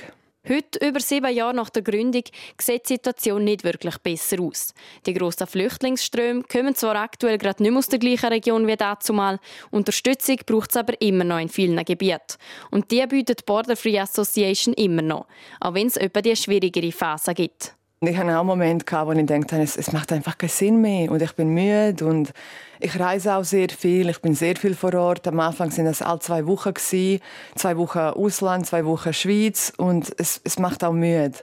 Heute, 0.49 0.89
über 0.89 1.01
sieben 1.01 1.35
Jahre 1.35 1.55
nach 1.55 1.69
der 1.69 1.83
Gründung, 1.83 2.23
sieht 2.59 2.89
die 2.89 2.95
Situation 2.95 3.45
nicht 3.45 3.63
wirklich 3.63 3.99
besser 3.99 4.41
aus. 4.41 4.73
Die 5.05 5.13
grossen 5.13 5.47
Flüchtlingsströme 5.47 6.45
kommen 6.51 6.75
zwar 6.75 6.97
aktuell 6.97 7.37
gerade 7.37 7.63
nicht 7.63 7.73
mehr 7.73 7.79
aus 7.79 7.89
der 7.89 7.99
gleichen 7.99 8.31
Region 8.31 8.67
wie 8.67 8.77
dazumal, 8.77 9.39
Unterstützung 9.71 10.39
braucht 10.47 10.71
es 10.71 10.79
aber 10.79 11.01
immer 11.03 11.25
noch 11.25 11.39
in 11.39 11.51
vielen 11.51 11.85
Gebieten. 11.85 12.39
Und 12.71 12.91
die 12.91 13.07
bietet 13.07 13.45
Border 13.45 13.77
Free 13.77 13.99
Association 13.99 14.73
immer 14.75 15.03
noch, 15.03 15.27
auch 15.61 15.75
wenn 15.75 15.89
es 15.89 15.99
etwa 15.99 16.23
die 16.23 16.35
schwierigere 16.35 16.91
Phase 16.91 17.35
gibt. 17.35 17.75
Ich 18.01 18.17
hatte 18.17 18.35
auch 18.35 18.41
einen 18.41 18.47
Moment, 18.47 18.91
wo 18.91 19.13
ich 19.13 19.27
dachte, 19.27 19.61
es 19.61 19.93
macht 19.93 20.11
einfach 20.11 20.39
keinen 20.39 20.49
Sinn 20.49 20.81
mehr 20.81 21.11
und 21.11 21.21
ich 21.21 21.33
bin 21.35 21.51
müde 21.51 22.07
und 22.07 22.33
ich 22.81 22.99
reise 22.99 23.35
auch 23.35 23.45
sehr 23.45 23.69
viel. 23.69 24.09
Ich 24.09 24.21
bin 24.21 24.35
sehr 24.35 24.57
viel 24.57 24.75
vor 24.75 24.95
Ort. 24.95 25.27
Am 25.29 25.39
Anfang 25.41 25.71
sind 25.71 25.87
es 25.87 26.03
alle 26.03 26.19
zwei 26.21 26.47
Wochen 26.47 26.75
zwei 26.75 27.77
Wochen 27.77 27.99
Ausland, 27.99 28.67
zwei 28.67 28.85
Wochen 28.85 29.13
Schweiz 29.13 29.73
und 29.77 30.13
es, 30.19 30.41
es 30.45 30.59
macht 30.59 30.83
auch 30.85 30.93
müde. 30.93 31.39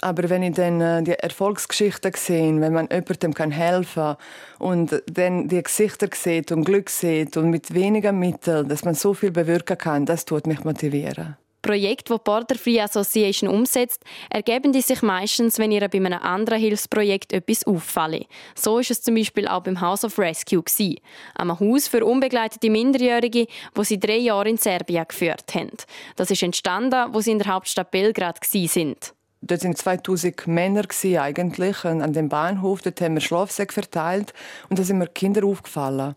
Aber 0.00 0.28
wenn 0.28 0.42
ich 0.42 0.54
dann 0.54 0.80
äh, 0.80 1.02
die 1.02 1.12
Erfolgsgeschichten 1.12 2.12
sehe, 2.14 2.60
wenn 2.60 2.72
man 2.72 2.88
jemandem 2.90 3.50
helfen 3.52 4.02
kann 4.02 4.16
und 4.58 5.02
dann 5.10 5.48
die 5.48 5.62
Gesichter 5.62 6.08
sieht 6.12 6.52
und 6.52 6.64
Glück 6.64 6.90
sieht 6.90 7.36
und 7.36 7.48
mit 7.48 7.72
weniger 7.72 8.12
Mitteln, 8.12 8.68
dass 8.68 8.84
man 8.84 8.94
so 8.94 9.14
viel 9.14 9.30
bewirken 9.30 9.78
kann, 9.78 10.04
das 10.04 10.24
tut 10.24 10.46
mich 10.46 10.62
motivieren. 10.64 11.36
Projekte, 11.64 12.12
die 12.12 12.18
die 12.18 12.24
Border 12.24 12.54
Free 12.56 12.80
Association 12.80 13.48
umsetzt, 13.48 14.04
ergeben 14.30 14.72
die 14.72 14.82
sich 14.82 15.00
meistens, 15.02 15.58
wenn 15.58 15.72
ihr 15.72 15.88
bei 15.88 15.98
einem 15.98 16.20
anderen 16.20 16.60
Hilfsprojekt 16.60 17.32
etwas 17.32 17.66
auffallen. 17.66 18.26
So 18.54 18.78
ist 18.78 18.90
es 18.90 19.02
zum 19.02 19.14
Beispiel 19.14 19.48
auch 19.48 19.62
beim 19.62 19.80
House 19.80 20.04
of 20.04 20.18
Rescue 20.18 20.62
gewesen, 20.62 21.00
einem 21.34 21.58
Haus 21.58 21.88
für 21.88 22.04
unbegleitete 22.04 22.68
Minderjährige, 22.68 23.46
wo 23.74 23.82
sie 23.82 23.98
drei 23.98 24.18
Jahre 24.18 24.50
in 24.50 24.58
Serbien 24.58 25.06
geführt 25.08 25.54
haben. 25.54 25.70
Das 26.16 26.30
ist 26.30 26.42
entstanden, 26.42 27.12
wo 27.12 27.20
sie 27.20 27.32
in 27.32 27.38
der 27.38 27.52
Hauptstadt 27.52 27.90
Belgrad 27.90 28.44
sind. 28.44 29.14
Dort 29.40 29.64
waren 29.64 29.76
2000 29.76 30.46
Männer 30.46 30.84
eigentlich 31.18 31.84
an 31.84 32.12
dem 32.12 32.28
Bahnhof. 32.28 32.82
Dort 32.82 33.00
haben 33.00 33.14
wir 33.14 33.20
Schlafsäcke 33.20 33.72
verteilt 33.72 34.32
und 34.68 34.78
da 34.78 34.82
sind 34.82 34.98
mir 34.98 35.08
Kinder 35.08 35.44
aufgefallen 35.44 36.14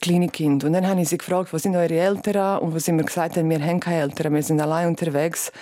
kleine 0.00 0.28
Kinder. 0.28 0.66
Und 0.66 0.72
dann 0.74 0.86
habe 0.86 1.00
ich 1.00 1.08
sie 1.08 1.18
gefragt, 1.18 1.52
wo 1.52 1.58
sind 1.58 1.76
eure 1.76 1.94
Eltern? 1.94 2.58
Und 2.58 2.74
wo 2.74 2.78
sie 2.78 2.92
mir 2.92 3.04
gesagt 3.04 3.36
haben, 3.36 3.50
wir 3.50 3.60
haben 3.60 3.80
keine 3.80 4.02
Eltern, 4.02 4.34
wir 4.34 4.42
sind 4.42 4.60
allein 4.60 4.88
unterwegs 4.88 5.52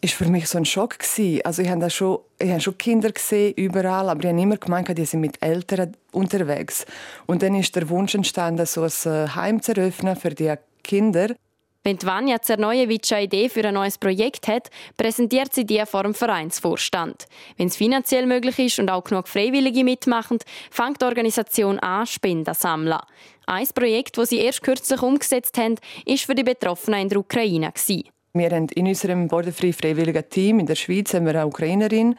ist 0.00 0.14
für 0.14 0.26
mich 0.26 0.48
so 0.48 0.58
ein 0.58 0.64
Schock 0.64 0.98
gewesen. 0.98 1.40
Also 1.44 1.62
ich 1.62 1.68
habe 1.68 1.90
schon, 1.90 2.18
ich 2.38 2.62
schon 2.62 2.78
Kinder 2.78 3.10
gesehen 3.10 3.54
überall, 3.54 4.08
aber 4.08 4.20
ich 4.20 4.30
habe 4.30 4.40
immer 4.40 4.56
gemeint, 4.56 4.96
die 4.96 5.04
sind 5.04 5.20
mit 5.20 5.42
Eltern 5.42 5.96
unterwegs. 6.12 6.86
Und 7.26 7.42
dann 7.42 7.54
ist 7.54 7.74
der 7.74 7.88
Wunsch 7.88 8.14
entstanden, 8.14 8.66
so 8.66 8.82
ein 8.82 9.12
äh, 9.12 9.28
Heim 9.28 9.62
zu 9.62 9.72
eröffnen 9.74 10.16
für 10.16 10.30
die 10.30 10.54
Kinder. 10.82 11.34
Wenn 11.82 12.02
Vanja 12.02 12.40
Zernojevic 12.42 13.12
eine 13.12 13.22
Idee 13.22 13.48
für 13.48 13.64
ein 13.64 13.74
neues 13.74 13.96
Projekt 13.96 14.48
hat, 14.48 14.70
präsentiert 14.96 15.54
sie 15.54 15.64
die 15.64 15.84
vor 15.86 16.02
dem 16.02 16.14
Vereinsvorstand. 16.14 17.26
Wenn 17.56 17.68
es 17.68 17.76
finanziell 17.76 18.26
möglich 18.26 18.58
ist 18.58 18.80
und 18.80 18.90
auch 18.90 19.04
genug 19.04 19.28
Freiwillige 19.28 19.84
mitmachen, 19.84 20.38
fängt 20.68 21.00
die 21.00 21.04
Organisation 21.04 21.78
an, 21.78 22.04
Spenden 22.06 22.52
zu 22.54 22.60
sammeln. 22.60 22.98
Ein 23.48 23.68
Projekt, 23.74 24.18
das 24.18 24.30
sie 24.30 24.38
erst 24.38 24.64
kürzlich 24.64 25.00
umgesetzt 25.00 25.56
haben, 25.56 25.76
war 26.04 26.16
für 26.16 26.34
die 26.34 26.42
Betroffenen 26.42 27.02
in 27.02 27.08
der 27.08 27.18
Ukraine. 27.18 27.72
Wir 28.34 28.50
haben 28.50 28.66
in 28.74 28.88
unserem 28.88 29.28
Borderfree 29.28 29.72
freiwilligen 29.72 30.28
Team 30.28 30.58
in 30.58 30.66
der 30.66 30.74
Schweiz 30.74 31.14
haben 31.14 31.26
wir 31.26 31.36
eine 31.36 31.46
Ukrainerin 31.46 32.16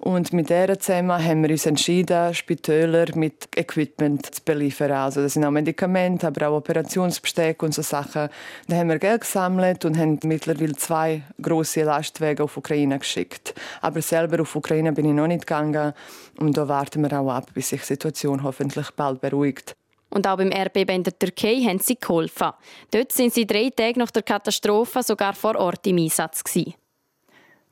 und 0.00 0.32
mit 0.32 0.48
der 0.48 0.80
zusammen 0.80 1.22
haben 1.22 1.42
wir 1.42 1.50
uns 1.50 1.66
entschieden, 1.66 2.32
Spitäler 2.32 3.06
mit 3.14 3.46
Equipment 3.54 4.34
zu 4.34 4.42
beliefern. 4.42 4.92
Also 4.92 5.20
das 5.20 5.34
sind 5.34 5.44
auch 5.44 5.50
Medikamente, 5.50 6.26
aber 6.26 6.48
auch 6.48 6.56
Operationsbesteck 6.56 7.62
und 7.62 7.74
so 7.74 7.82
Sachen. 7.82 8.30
Da 8.66 8.76
haben 8.76 8.88
wir 8.88 8.98
Geld 8.98 9.20
gesammelt 9.20 9.84
und 9.84 9.98
haben 9.98 10.18
mittlerweile 10.24 10.74
zwei 10.76 11.22
große 11.40 11.82
Lastwagen 11.82 12.42
auf 12.42 12.56
Ukraine 12.56 12.98
geschickt. 12.98 13.54
Aber 13.82 14.00
selber 14.00 14.40
auf 14.40 14.56
Ukraine 14.56 14.92
bin 14.92 15.04
ich 15.04 15.14
noch 15.14 15.28
nicht 15.28 15.46
gegangen 15.46 15.92
und 16.38 16.56
da 16.56 16.66
warten 16.66 17.02
wir 17.02 17.20
auch 17.20 17.30
ab, 17.30 17.50
bis 17.52 17.68
sich 17.68 17.82
die 17.82 17.86
Situation 17.86 18.42
hoffentlich 18.42 18.90
bald 18.92 19.20
beruhigt. 19.20 19.76
Und 20.10 20.26
auch 20.26 20.36
beim 20.36 20.50
Erdbeben 20.50 20.96
in 20.96 21.02
der 21.04 21.18
Türkei 21.18 21.62
haben 21.62 21.78
sie 21.78 21.96
geholfen. 21.96 22.50
Dort 22.90 23.12
sind 23.12 23.32
sie 23.32 23.46
drei 23.46 23.70
Tage 23.70 23.98
nach 23.98 24.10
der 24.10 24.22
Katastrophe 24.22 25.02
sogar 25.02 25.34
vor 25.34 25.56
Ort 25.56 25.86
im 25.86 25.98
Einsatz. 25.98 26.42
Gewesen. 26.42 26.74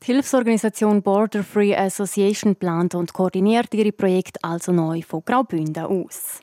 Die 0.03 0.13
Hilfsorganisation 0.13 1.03
Border 1.03 1.43
Free 1.43 1.75
Association 1.75 2.55
plant 2.55 2.95
und 2.95 3.13
koordiniert 3.13 3.75
ihre 3.75 3.91
Projekte 3.91 4.39
also 4.43 4.71
neu 4.71 5.03
von 5.03 5.25
Graubünden 5.25 5.85
aus. 5.85 6.41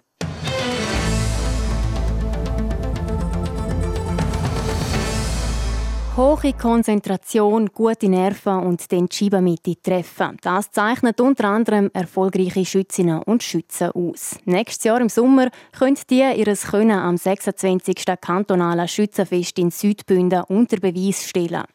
Hohe 6.17 6.53
Konzentration, 6.53 7.71
gute 7.73 8.07
Nerven 8.07 8.63
und 8.63 8.89
den 8.89 9.11
Schiebermitte 9.11 9.75
treffen. 9.81 10.37
Das 10.41 10.71
zeichnet 10.71 11.19
unter 11.19 11.49
anderem 11.49 11.91
erfolgreiche 11.93 12.63
Schützinnen 12.63 13.21
und 13.23 13.43
Schützen 13.43 13.91
aus. 13.91 14.37
Nächstes 14.45 14.85
Jahr 14.85 15.01
im 15.01 15.09
Sommer 15.09 15.49
können 15.77 15.97
die 16.09 16.21
ihres 16.21 16.67
Können 16.67 16.97
am 16.97 17.17
26. 17.17 18.05
kantonalen 18.21 18.87
Schützenfest 18.87 19.59
in 19.59 19.71
Südbünden 19.71 20.43
unter 20.47 20.77
Beweis 20.77 21.27
stellen. 21.27 21.65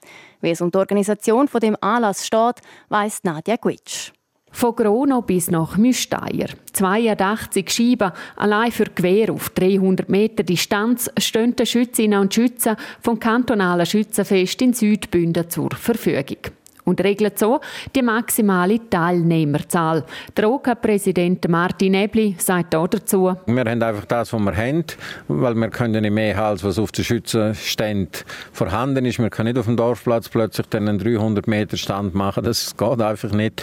Wie 0.41 0.53
es 0.53 0.63
um 0.63 0.71
die 0.71 0.79
Organisation 0.79 1.47
von 1.47 1.61
dem 1.61 1.77
Anlass 1.79 2.27
steht, 2.27 2.63
weiss 2.89 3.23
Nadja 3.23 3.57
Gwitsch. 3.57 4.13
Von 4.53 4.75
Grono 4.75 5.23
bis 5.23 5.51
nach 5.51 5.77
Müsteier. 5.77 6.49
82 6.73 7.71
Scheiben 7.71 8.13
allein 8.37 8.73
für 8.73 8.85
Gewehr 8.85 9.33
auf 9.33 9.51
300 9.51 10.09
Meter 10.09 10.43
Distanz 10.43 11.11
stehen 11.19 11.55
Schützinnen 11.63 12.21
und 12.21 12.35
Schützen 12.35 12.77
vom 13.01 13.19
kantonalen 13.19 13.87
Schützenfest 13.87 14.61
in 14.63 14.73
Südbünden 14.73 15.49
zur 15.49 15.71
Verfügung 15.71 16.53
und 16.91 17.03
regelt 17.03 17.39
so 17.39 17.61
die 17.95 18.03
maximale 18.03 18.79
Teilnehmerzahl. 18.91 20.05
Der 20.37 20.51
OK-Präsident 20.51 21.49
Martin 21.49 21.95
Ebli 21.95 22.35
sagt 22.39 22.75
auch 22.75 22.89
dazu. 22.89 23.35
Wir 23.47 23.65
haben 23.65 23.83
einfach 23.83 24.05
das, 24.05 24.33
was 24.33 24.41
wir 24.41 24.57
haben, 24.57 24.85
weil 25.29 25.55
wir 25.55 25.71
können 25.71 26.03
nicht 26.03 26.13
mehr 26.13 26.39
als 26.43 26.63
was 26.65 26.79
auf 26.79 26.93
den 26.93 27.05
Schützenständen 27.05 28.11
vorhanden 28.53 29.07
ist. 29.07 29.19
Wir 29.19 29.31
können 29.31 29.49
nicht 29.49 29.59
auf 29.59 29.67
dem 29.67 29.77
Dorfplatz 29.77 30.29
plötzlich 30.29 30.67
einen 30.75 30.99
300 30.99 31.47
Meter 31.47 31.77
Stand 31.77 32.15
machen. 32.15 32.45
Das 32.45 32.77
geht 32.77 33.01
einfach 33.01 33.33
nicht. 33.33 33.63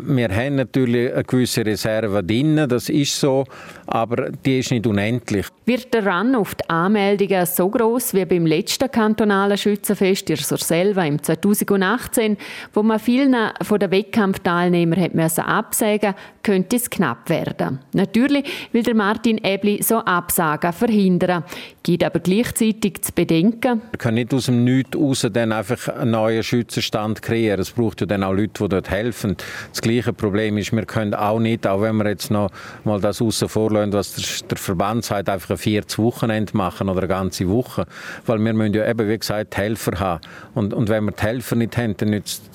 Wir 0.00 0.28
haben 0.28 0.56
natürlich 0.56 1.12
eine 1.12 1.24
gewisse 1.24 1.66
Reserve 1.66 2.22
drin, 2.22 2.66
das 2.68 2.88
ist 2.88 3.18
so, 3.18 3.44
aber 3.86 4.30
die 4.30 4.60
ist 4.60 4.70
nicht 4.70 4.86
unendlich. 4.86 5.46
Wird 5.66 5.92
der 5.92 6.06
Run 6.06 6.34
auf 6.34 6.54
die 6.54 6.68
Anmeldungen 6.70 7.46
so 7.46 7.68
groß 7.68 8.14
wie 8.14 8.24
beim 8.24 8.46
letzten 8.46 8.90
kantonalen 8.90 9.58
Schützenfest 9.58 10.30
in 10.30 10.36
Surselva 10.36 11.04
im 11.04 11.22
2018, 11.22 12.36
wo 12.72 12.82
man 12.82 12.98
vielen 12.98 13.34
von 13.62 13.78
den 13.78 13.90
Wettkampfteilnehmern 13.90 15.00
hat 15.00 15.14
müssen 15.14 15.42
absagen, 15.42 16.14
könnte 16.42 16.76
es 16.76 16.90
knapp 16.90 17.28
werden. 17.28 17.80
Natürlich 17.92 18.44
will 18.72 18.82
der 18.82 18.94
Martin 18.94 19.38
Ebli 19.38 19.82
so 19.82 19.98
Absagen 19.98 20.72
verhindern, 20.72 21.44
gibt 21.82 22.04
aber 22.04 22.18
gleichzeitig 22.20 23.02
zu 23.02 23.12
bedenken. 23.12 23.82
Man 23.82 23.98
kann 23.98 24.14
nicht 24.14 24.32
aus 24.32 24.46
dem 24.46 24.64
Nichts 24.64 24.96
raus 24.96 25.26
dann 25.32 25.52
einfach 25.52 25.88
einen 25.88 26.12
neuen 26.12 26.42
Schützenstand 26.42 27.22
kreieren. 27.22 27.60
Es 27.60 27.70
braucht 27.70 28.00
ja 28.00 28.06
dann 28.06 28.22
auch 28.22 28.32
Leute, 28.32 28.62
die 28.62 28.68
dort 28.68 28.90
helfen. 28.90 29.36
Das 29.70 29.80
gleiche 29.80 30.12
Problem 30.12 30.58
ist, 30.58 30.72
wir 30.72 30.84
können 30.86 31.14
auch 31.14 31.38
nicht, 31.38 31.66
auch 31.66 31.82
wenn 31.82 31.96
wir 31.96 32.08
jetzt 32.08 32.30
noch 32.30 32.50
mal 32.84 33.00
das 33.00 33.20
außen 33.20 33.48
vorlassen, 33.48 33.92
was 33.92 34.14
der, 34.14 34.48
der 34.48 34.58
Verband 34.58 35.04
sagt, 35.04 35.28
einfach 35.28 35.50
ein 35.50 35.58
viertes 35.58 35.98
Wochenende 35.98 36.56
machen 36.56 36.88
oder 36.88 37.00
eine 37.00 37.08
ganze 37.08 37.48
Woche. 37.48 37.86
Weil 38.26 38.38
wir 38.38 38.52
müssen 38.52 38.74
ja 38.74 38.88
eben, 38.88 39.08
wie 39.08 39.18
gesagt, 39.18 39.56
Helfer 39.56 39.98
haben. 40.00 40.20
Und, 40.54 40.74
und 40.74 40.88
wenn 40.88 41.04
wir 41.04 41.12
die 41.12 41.22
Helfer 41.22 41.56
nicht 41.56 41.76
haben, 41.76 41.96
dann 41.96 42.10
nützt 42.10 42.49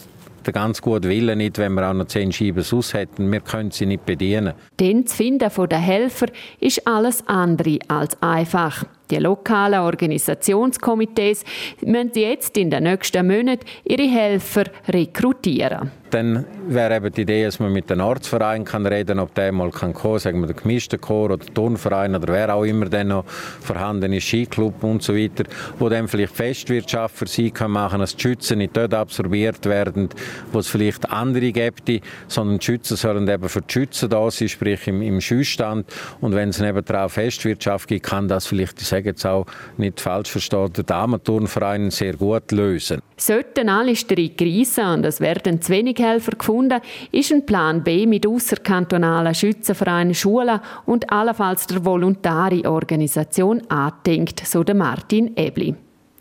der 0.45 0.53
ganz 0.53 0.81
gute 0.81 1.09
Wille 1.09 1.35
nicht, 1.35 1.57
wenn 1.57 1.73
wir 1.73 1.89
auch 1.89 1.93
noch 1.93 2.05
zehn 2.07 2.31
Scheiben 2.31 2.63
sus 2.63 2.93
hätten. 2.93 3.31
Wir 3.31 3.41
können 3.41 3.71
sie 3.71 3.85
nicht 3.85 4.05
bedienen. 4.05 4.53
Den 4.79 5.05
zu 5.07 5.15
finden 5.15 5.49
von 5.49 5.69
den 5.69 5.79
Helfer 5.79 6.27
ist 6.59 6.87
alles 6.87 7.25
andere 7.27 7.79
als 7.87 8.21
einfach. 8.21 8.85
Die 9.11 9.17
lokalen 9.17 9.81
Organisationskomitees 9.81 11.43
müssen 11.81 12.11
jetzt 12.15 12.57
in 12.57 12.71
den 12.71 12.83
nächsten 12.83 13.27
Monaten 13.27 13.65
ihre 13.83 14.07
Helfer 14.07 14.63
rekrutieren. 14.87 15.91
Dann 16.15 16.45
wäre 16.69 16.95
eben 16.95 17.11
die 17.11 17.23
Idee, 17.23 17.43
dass 17.43 17.59
man 17.59 17.73
mit 17.73 17.89
den 17.89 17.99
Ortsverein 17.99 18.63
kann 18.63 18.85
reden 18.85 19.19
ob 19.19 19.35
der 19.35 19.51
mal 19.51 19.69
kann 19.69 19.93
kommen, 19.93 20.17
sagen 20.17 20.39
wir 20.39 20.47
der 20.47 20.55
gemischte 20.55 20.97
Chor 20.97 21.31
oder 21.31 21.45
Turnverein 21.45 22.15
oder 22.15 22.31
wer 22.31 22.55
auch 22.55 22.63
immer 22.63 22.85
dann 22.85 23.09
noch 23.09 23.25
vorhanden 23.25 24.13
ist, 24.13 24.23
Skiclub 24.23 24.81
und 24.81 25.03
so 25.03 25.13
weiter, 25.13 25.43
wo 25.77 25.89
dann 25.89 26.07
vielleicht 26.07 26.33
Festwirtschaft 26.33 27.17
für 27.17 27.27
sie 27.27 27.51
kann 27.51 27.71
machen, 27.71 27.99
dass 27.99 28.15
die 28.15 28.21
Schützen 28.21 28.59
nicht 28.59 28.77
dort 28.77 28.93
absorbiert 28.93 29.65
werden, 29.65 30.07
wo 30.53 30.59
es 30.59 30.69
vielleicht 30.69 31.11
andere 31.11 31.51
gibt, 31.51 31.91
sondern 32.29 32.59
die 32.59 32.65
Schützen 32.65 32.95
sollen 32.95 33.27
eben 33.27 33.49
für 33.49 33.61
die 33.61 33.73
Schützen 33.73 34.09
da 34.09 34.31
sein, 34.31 34.47
sprich 34.47 34.87
im, 34.87 35.01
im 35.01 35.19
Schüssstand 35.19 35.85
und 36.21 36.33
wenn 36.33 36.47
es 36.47 36.61
eben 36.61 36.85
drauf 36.85 37.11
Festwirtschaft 37.11 37.89
gibt, 37.89 38.05
kann 38.05 38.29
das 38.29 38.47
vielleicht, 38.47 38.79
ich 38.81 38.87
sage 38.87 39.09
jetzt 39.09 39.25
auch 39.25 39.47
nicht 39.75 39.99
falsch 39.99 40.31
verstehen, 40.31 40.71
der 40.71 40.85
Damenturnverein 40.85 41.91
sehr 41.91 42.13
gut 42.13 42.53
lösen. 42.53 43.01
Sollten 43.17 43.67
alle 43.67 43.91
reisen 43.91 44.85
und 44.85 45.05
es 45.05 45.19
werden 45.19 45.61
zu 45.61 45.73
wenig 45.73 46.04
Helfer 46.05 46.33
gefunden, 46.37 46.79
ist 47.11 47.31
ein 47.31 47.45
Plan 47.45 47.83
B 47.83 48.05
mit 48.05 48.27
außerkantonalen 48.27 49.35
Schützenvereinen, 49.35 50.13
Schulen 50.13 50.59
und 50.85 51.11
allenfalls 51.11 51.67
der 51.67 51.83
Voluntari-Organisation 51.83 53.61
angedenkt, 53.69 54.45
so 54.45 54.63
der 54.63 54.75
Martin 54.75 55.35
Ebli. 55.35 55.75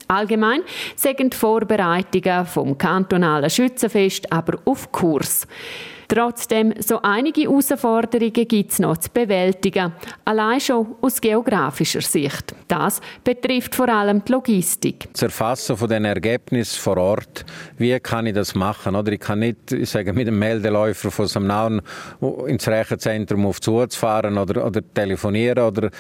Allgemein 0.09 0.61
sind 0.97 1.19
die 1.21 1.37
Vorbereitungen 1.37 2.45
vom 2.45 2.77
kantonalen 2.77 3.49
Schützenfest 3.49 4.31
aber 4.33 4.59
auf 4.65 4.93
Kurs. 4.93 5.47
Trotzdem, 6.09 6.75
so 6.81 7.01
einige 7.03 7.43
Herausforderungen 7.43 8.33
gibt 8.33 8.73
es 8.73 8.79
noch 8.79 8.97
zu 8.97 9.11
bewältigen, 9.11 9.93
allein 10.25 10.61
schon 10.61 10.95
aus 11.01 11.21
geografischer 11.21 12.01
Sicht. 12.01 12.55
Das 12.69 13.01
betrifft 13.23 13.75
vor 13.75 13.89
allem 13.89 14.25
die 14.25 14.33
Logistik. 14.33 15.09
Das 15.13 15.23
Erfassen 15.23 15.77
von 15.77 15.89
den 15.89 16.05
Ergebnissen 16.05 16.81
vor 16.81 16.97
Ort, 16.97 17.45
wie 17.79 17.99
kann 18.01 18.27
ich 18.27 18.35
das 18.35 18.55
machen? 18.55 18.97
Oder 18.97 19.13
ich 19.13 19.21
kann 19.21 19.41
nicht 19.41 19.73
ich 19.73 19.91
sage, 19.91 20.13
mit 20.13 20.27
dem 20.27 20.39
Meldeläufer 20.39 21.11
von 21.11 21.27
Samnaun 21.27 21.83
ins 22.47 22.67
Rechenzentrum 22.69 23.47
auf 23.47 23.59
fahren 23.91 24.39
oder, 24.39 24.67
oder 24.67 24.81
telefonieren 24.95 25.65
oder 25.65 25.91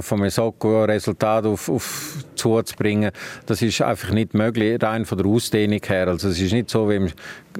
von 0.00 0.20
einem 0.20 0.30
Soko 0.30 0.84
Resultat 0.84 1.46
auf, 1.46 1.68
auf 1.68 2.24
zu 2.40 2.76
bringen. 2.76 3.10
Das 3.46 3.62
ist 3.62 3.80
einfach 3.82 4.10
nicht 4.10 4.34
möglich, 4.34 4.82
rein 4.82 5.04
von 5.04 5.18
der 5.18 5.26
Ausdehnung 5.26 5.80
her. 5.86 6.08
Also 6.08 6.28
es 6.28 6.40
ist 6.40 6.52
nicht 6.52 6.70
so 6.70 6.88
wie 6.88 6.96
im, 6.96 7.08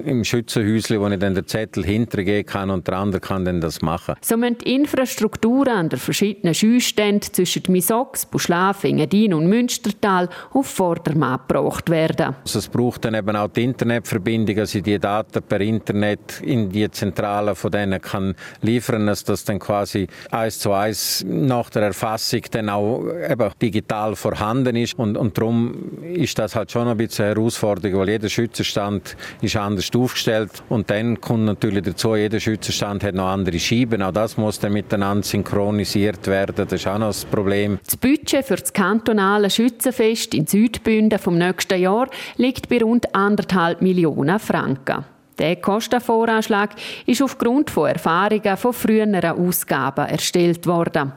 im 0.03 0.23
Schützenhäuschen, 0.23 0.99
wo 0.99 1.07
ich 1.07 1.19
dann 1.19 1.35
den 1.35 1.47
Zettel 1.47 1.85
hintergehen 1.85 2.45
kann 2.45 2.69
und 2.69 2.87
der 2.87 2.97
andere 2.97 3.21
kann 3.21 3.45
dann 3.45 3.61
das 3.61 3.81
machen. 3.81 4.15
So 4.21 4.37
müssen 4.37 4.57
die 4.59 4.75
Infrastrukturen 4.75 5.73
an 5.73 5.89
den 5.89 5.99
verschiedenen 5.99 6.53
Schüsständen 6.53 7.33
zwischen 7.33 7.63
Misox, 7.67 8.25
Buschlaf, 8.25 8.83
Engadin 8.83 9.33
und 9.33 9.47
Münstertal 9.47 10.29
auf 10.53 10.67
Vordermann 10.67 11.39
gebracht 11.47 11.89
werden. 11.89 12.35
Also 12.43 12.59
es 12.59 12.67
braucht 12.67 13.05
dann 13.05 13.13
eben 13.13 13.35
auch 13.35 13.49
die 13.49 13.63
Internetverbindung, 13.63 14.59
also 14.59 14.79
die 14.79 14.99
Daten 14.99 15.41
per 15.43 15.61
Internet 15.61 16.41
in 16.41 16.69
die 16.69 16.89
Zentrale 16.89 17.55
von 17.55 17.71
denen 17.71 18.01
kann 18.01 18.35
liefern, 18.61 19.07
dass 19.07 19.23
das 19.23 19.43
dann 19.43 19.59
quasi 19.59 20.07
eins 20.31 20.59
zu 20.59 20.71
eins 20.71 21.23
nach 21.27 21.69
der 21.69 21.83
Erfassung 21.83 22.41
dann 22.51 22.69
auch 22.69 23.03
eben 23.29 23.51
digital 23.61 24.15
vorhanden 24.15 24.70
ist 24.75 24.99
und, 24.99 25.17
und 25.17 25.37
darum 25.37 26.03
ist 26.13 26.37
das 26.37 26.55
halt 26.55 26.71
schon 26.71 26.87
ein 26.87 26.97
bisschen 26.97 27.25
eine 27.25 27.35
Herausforderung, 27.35 27.99
weil 27.99 28.09
jeder 28.09 28.29
Schützenstand 28.29 29.15
ist 29.41 29.55
anders 29.55 29.89
aufgestellt 29.95 30.63
und 30.69 30.89
dann 30.89 31.19
kommt 31.19 31.45
natürlich 31.45 31.71
natürlich 31.71 31.83
dazu, 31.83 32.15
jeder 32.15 32.39
Schützenstand 32.39 33.03
hat 33.03 33.15
noch 33.15 33.27
andere 33.27 33.59
Scheiben. 33.59 34.01
Auch 34.01 34.11
das 34.11 34.37
muss 34.37 34.59
dann 34.59 34.73
miteinander 34.73 35.23
synchronisiert 35.23 36.27
werden. 36.27 36.55
Das 36.55 36.73
ist 36.73 36.87
auch 36.87 36.97
noch 36.97 37.07
das 37.07 37.25
Problem. 37.25 37.79
Das 37.85 37.97
Budget 37.97 38.45
für 38.45 38.55
das 38.55 38.73
kantonale 38.73 39.49
Schützenfest 39.49 40.33
in 40.33 40.47
Südbünden 40.47 41.19
vom 41.19 41.37
nächsten 41.37 41.79
Jahr 41.79 42.09
liegt 42.37 42.69
bei 42.69 42.79
rund 42.79 43.13
anderthalb 43.15 43.81
Millionen 43.81 44.39
Franken. 44.39 45.05
Der 45.39 45.55
Kostenvoranschlag 45.55 46.71
ist 47.05 47.21
aufgrund 47.21 47.69
von 47.69 47.87
Erfahrungen 47.87 48.57
von 48.57 48.73
früheren 48.73 49.25
Ausgaben 49.25 50.05
erstellt 50.07 50.67
worden. 50.67 51.13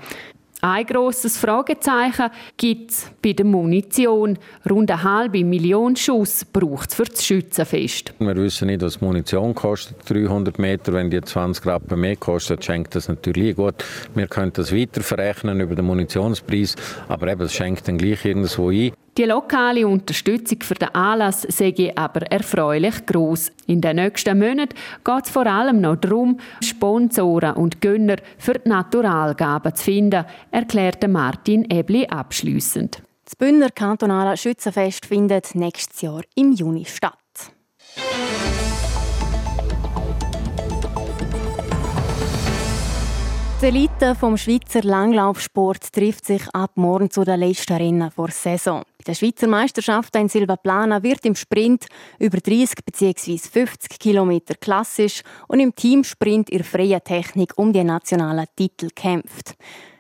Ein 0.66 0.86
grosses 0.86 1.36
Fragezeichen 1.36 2.30
gibt 2.56 2.90
es 2.90 3.10
bei 3.20 3.34
der 3.34 3.44
Munition. 3.44 4.38
Rund 4.70 4.90
eine 4.90 5.02
halbe 5.02 5.44
Million 5.44 5.94
Schuss 5.94 6.42
braucht 6.42 6.88
es 6.88 6.94
für 6.94 7.04
das 7.04 7.22
Schützenfest. 7.22 8.14
Wir 8.18 8.34
wissen 8.34 8.68
nicht, 8.68 8.80
was 8.80 8.98
Munition 9.02 9.54
kostet. 9.54 10.08
300 10.08 10.58
Meter, 10.58 10.94
wenn 10.94 11.10
die 11.10 11.20
20 11.20 11.66
Rappen 11.66 12.00
mehr 12.00 12.16
kostet, 12.16 12.64
schenkt 12.64 12.94
das 12.94 13.08
natürlich 13.08 13.56
gut. 13.56 13.74
Wir 14.14 14.26
können 14.26 14.54
das 14.54 14.74
weiter 14.74 15.02
verrechnen 15.02 15.60
über 15.60 15.74
den 15.74 15.84
Munitionspreis, 15.84 16.76
aber 17.08 17.28
eben, 17.28 17.42
es 17.42 17.52
schenkt 17.52 17.86
dann 17.86 17.98
gleich 17.98 18.24
irgendwo 18.24 18.70
ein. 18.70 18.92
Die 19.16 19.24
lokale 19.24 19.86
Unterstützung 19.86 20.60
für 20.62 20.74
den 20.74 20.92
Anlass 20.92 21.42
sei 21.42 21.92
aber 21.94 22.22
erfreulich 22.32 23.06
groß. 23.06 23.52
In 23.68 23.80
den 23.80 23.96
nächsten 23.96 24.36
Monaten 24.36 24.74
geht 25.04 25.24
es 25.24 25.30
vor 25.30 25.46
allem 25.46 25.80
noch 25.80 25.96
darum, 25.96 26.40
Sponsoren 26.60 27.54
und 27.54 27.80
Gönner 27.80 28.16
für 28.38 28.54
die 28.54 28.68
Naturalgaben 28.68 29.72
zu 29.76 29.84
finden, 29.84 30.24
erklärte 30.50 31.06
Martin 31.06 31.64
Ebli 31.70 32.08
abschließend. 32.08 33.02
Das 33.24 33.36
Bündner 33.36 33.70
kantonale 33.70 34.36
Schützenfest 34.36 35.06
findet 35.06 35.54
nächstes 35.54 36.02
Jahr 36.02 36.22
im 36.34 36.50
Juni 36.50 36.84
statt. 36.84 37.14
Die 43.64 43.68
Elite 43.68 44.14
vom 44.14 44.36
Schweizer 44.36 44.82
Langlaufsport 44.82 45.90
trifft 45.90 46.26
sich 46.26 46.42
ab 46.52 46.72
morgen 46.74 47.10
zu 47.10 47.24
den 47.24 47.40
letzten 47.40 47.72
Rennen 47.72 48.10
vor 48.10 48.30
Saison. 48.30 48.82
Bei 48.98 49.04
der 49.06 49.14
Schweizer 49.14 49.46
Meisterschaft 49.46 50.14
in 50.16 50.28
Silvaplana 50.28 51.02
wird 51.02 51.24
im 51.24 51.34
Sprint 51.34 51.86
über 52.18 52.40
30 52.40 52.84
bzw. 52.84 53.38
50 53.38 53.98
km 53.98 54.38
klassisch 54.60 55.22
und 55.48 55.60
im 55.60 55.74
Teamsprint 55.74 56.50
in 56.50 56.62
freier 56.62 57.02
Technik 57.02 57.54
um 57.56 57.72
die 57.72 57.84
nationalen 57.84 58.44
Titel 58.54 58.90
kämpft. 58.94 59.54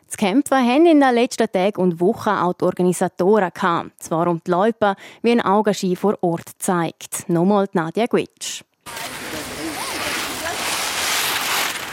Das 0.08 0.18
Kämpfen 0.18 0.58
haben 0.58 0.84
in 0.84 1.00
den 1.00 1.14
letzten 1.14 1.50
Tagen 1.50 1.80
und 1.80 2.00
Wochen 2.00 2.28
auch 2.28 2.52
die 2.52 2.66
Organisatoren 2.66 3.50
gehabt. 3.54 3.92
Zwar 3.98 4.26
um 4.26 4.42
die 4.46 4.50
Leute, 4.50 4.94
wie 5.22 5.32
ein 5.32 5.40
Augenschein 5.40 5.96
vor 5.96 6.18
Ort 6.20 6.50
zeigt. 6.58 7.30
Nochmal 7.30 7.66
Nadja 7.72 8.04
Gwitsch. 8.04 8.62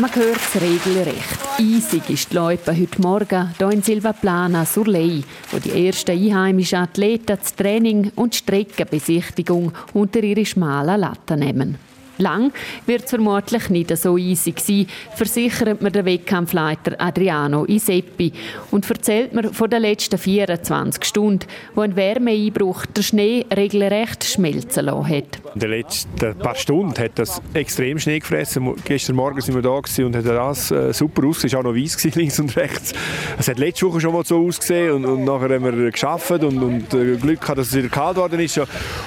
Man 0.02 0.16
hört 0.16 0.38
es 0.38 0.60
regelrecht. 0.60 1.38
Eisig 1.60 2.10
ist 2.10 2.32
die 2.32 2.36
Loipe 2.36 2.76
heute 2.76 3.02
Morgen 3.04 3.54
hier 3.56 3.70
in 3.70 3.84
Silvaplana 3.84 4.66
sur 4.66 4.88
wo 4.88 5.60
die 5.64 5.86
ersten 5.86 6.14
einheimischen 6.14 6.80
Athleten 6.80 7.38
das 7.38 7.56
Training 7.56 8.12
und 8.16 8.34
die 8.34 8.38
Streckenbesichtigung 8.40 9.72
unter 9.94 10.24
ihre 10.24 10.44
schmalen 10.44 11.02
Latten 11.02 11.42
nehmen. 11.42 11.91
Lang 12.22 12.54
wird 12.86 13.04
es 13.04 13.10
vermutlich 13.10 13.70
nicht 13.70 13.96
so 13.98 14.18
easy 14.18 14.54
sein, 14.58 14.88
versichert 15.16 15.82
mir 15.82 15.92
der 15.92 16.06
Wettkampfleiter 16.06 16.96
Adriano 17.00 17.66
Iseppi 17.66 18.32
und 18.72 18.90
erzählt 18.90 19.34
mir 19.34 19.52
von 19.54 19.70
den 19.70 19.82
letzten 19.82 20.18
24 20.18 21.04
Stunden, 21.04 21.48
wo 21.76 21.82
ein 21.82 21.96
Wärmeeinbruch 21.96 22.86
der 22.86 23.02
Schnee 23.02 23.46
regelrecht 23.56 24.24
schmelzen 24.24 24.86
lassen 24.86 25.10
hat. 25.10 25.40
In 25.54 25.60
den 25.60 25.70
letzten 25.72 26.38
paar 26.38 26.56
Stunden 26.56 26.98
hat 26.98 27.12
das 27.16 27.42
extrem 27.54 28.00
Schnee 28.00 28.20
gefressen. 28.20 28.74
Gestern 28.86 29.16
Morgen 29.16 29.42
sind 29.42 29.56
wir 29.56 29.62
da 29.62 29.72
und 29.72 30.16
hat 30.16 30.26
das 30.26 30.72
äh, 30.72 30.94
super 30.94 31.28
ausgesehen. 31.28 31.48
Es 31.48 31.54
war 31.54 31.60
auch 31.60 31.64
noch 31.64 31.76
weiß 31.76 32.04
links 32.16 32.40
und 32.40 32.56
rechts. 32.56 32.94
Es 33.38 33.48
hat 33.48 33.58
letzte 33.58 33.88
Woche 33.88 34.02
schon 34.02 34.14
mal 34.14 34.24
so 34.24 34.46
ausgesehen 34.46 34.92
und, 34.92 35.06
und 35.06 35.24
nachher 35.26 35.56
haben 35.56 35.64
wir 35.64 35.92
geschafft 35.92 36.32
und, 36.32 36.62
und 36.62 36.94
äh, 36.94 37.16
Glück 37.18 37.42
gehabt, 37.42 37.58
dass 37.58 37.68
es 37.68 37.76
wieder 37.76 37.90
kalt 37.90 38.16
geworden 38.16 38.40
ist. 38.40 38.60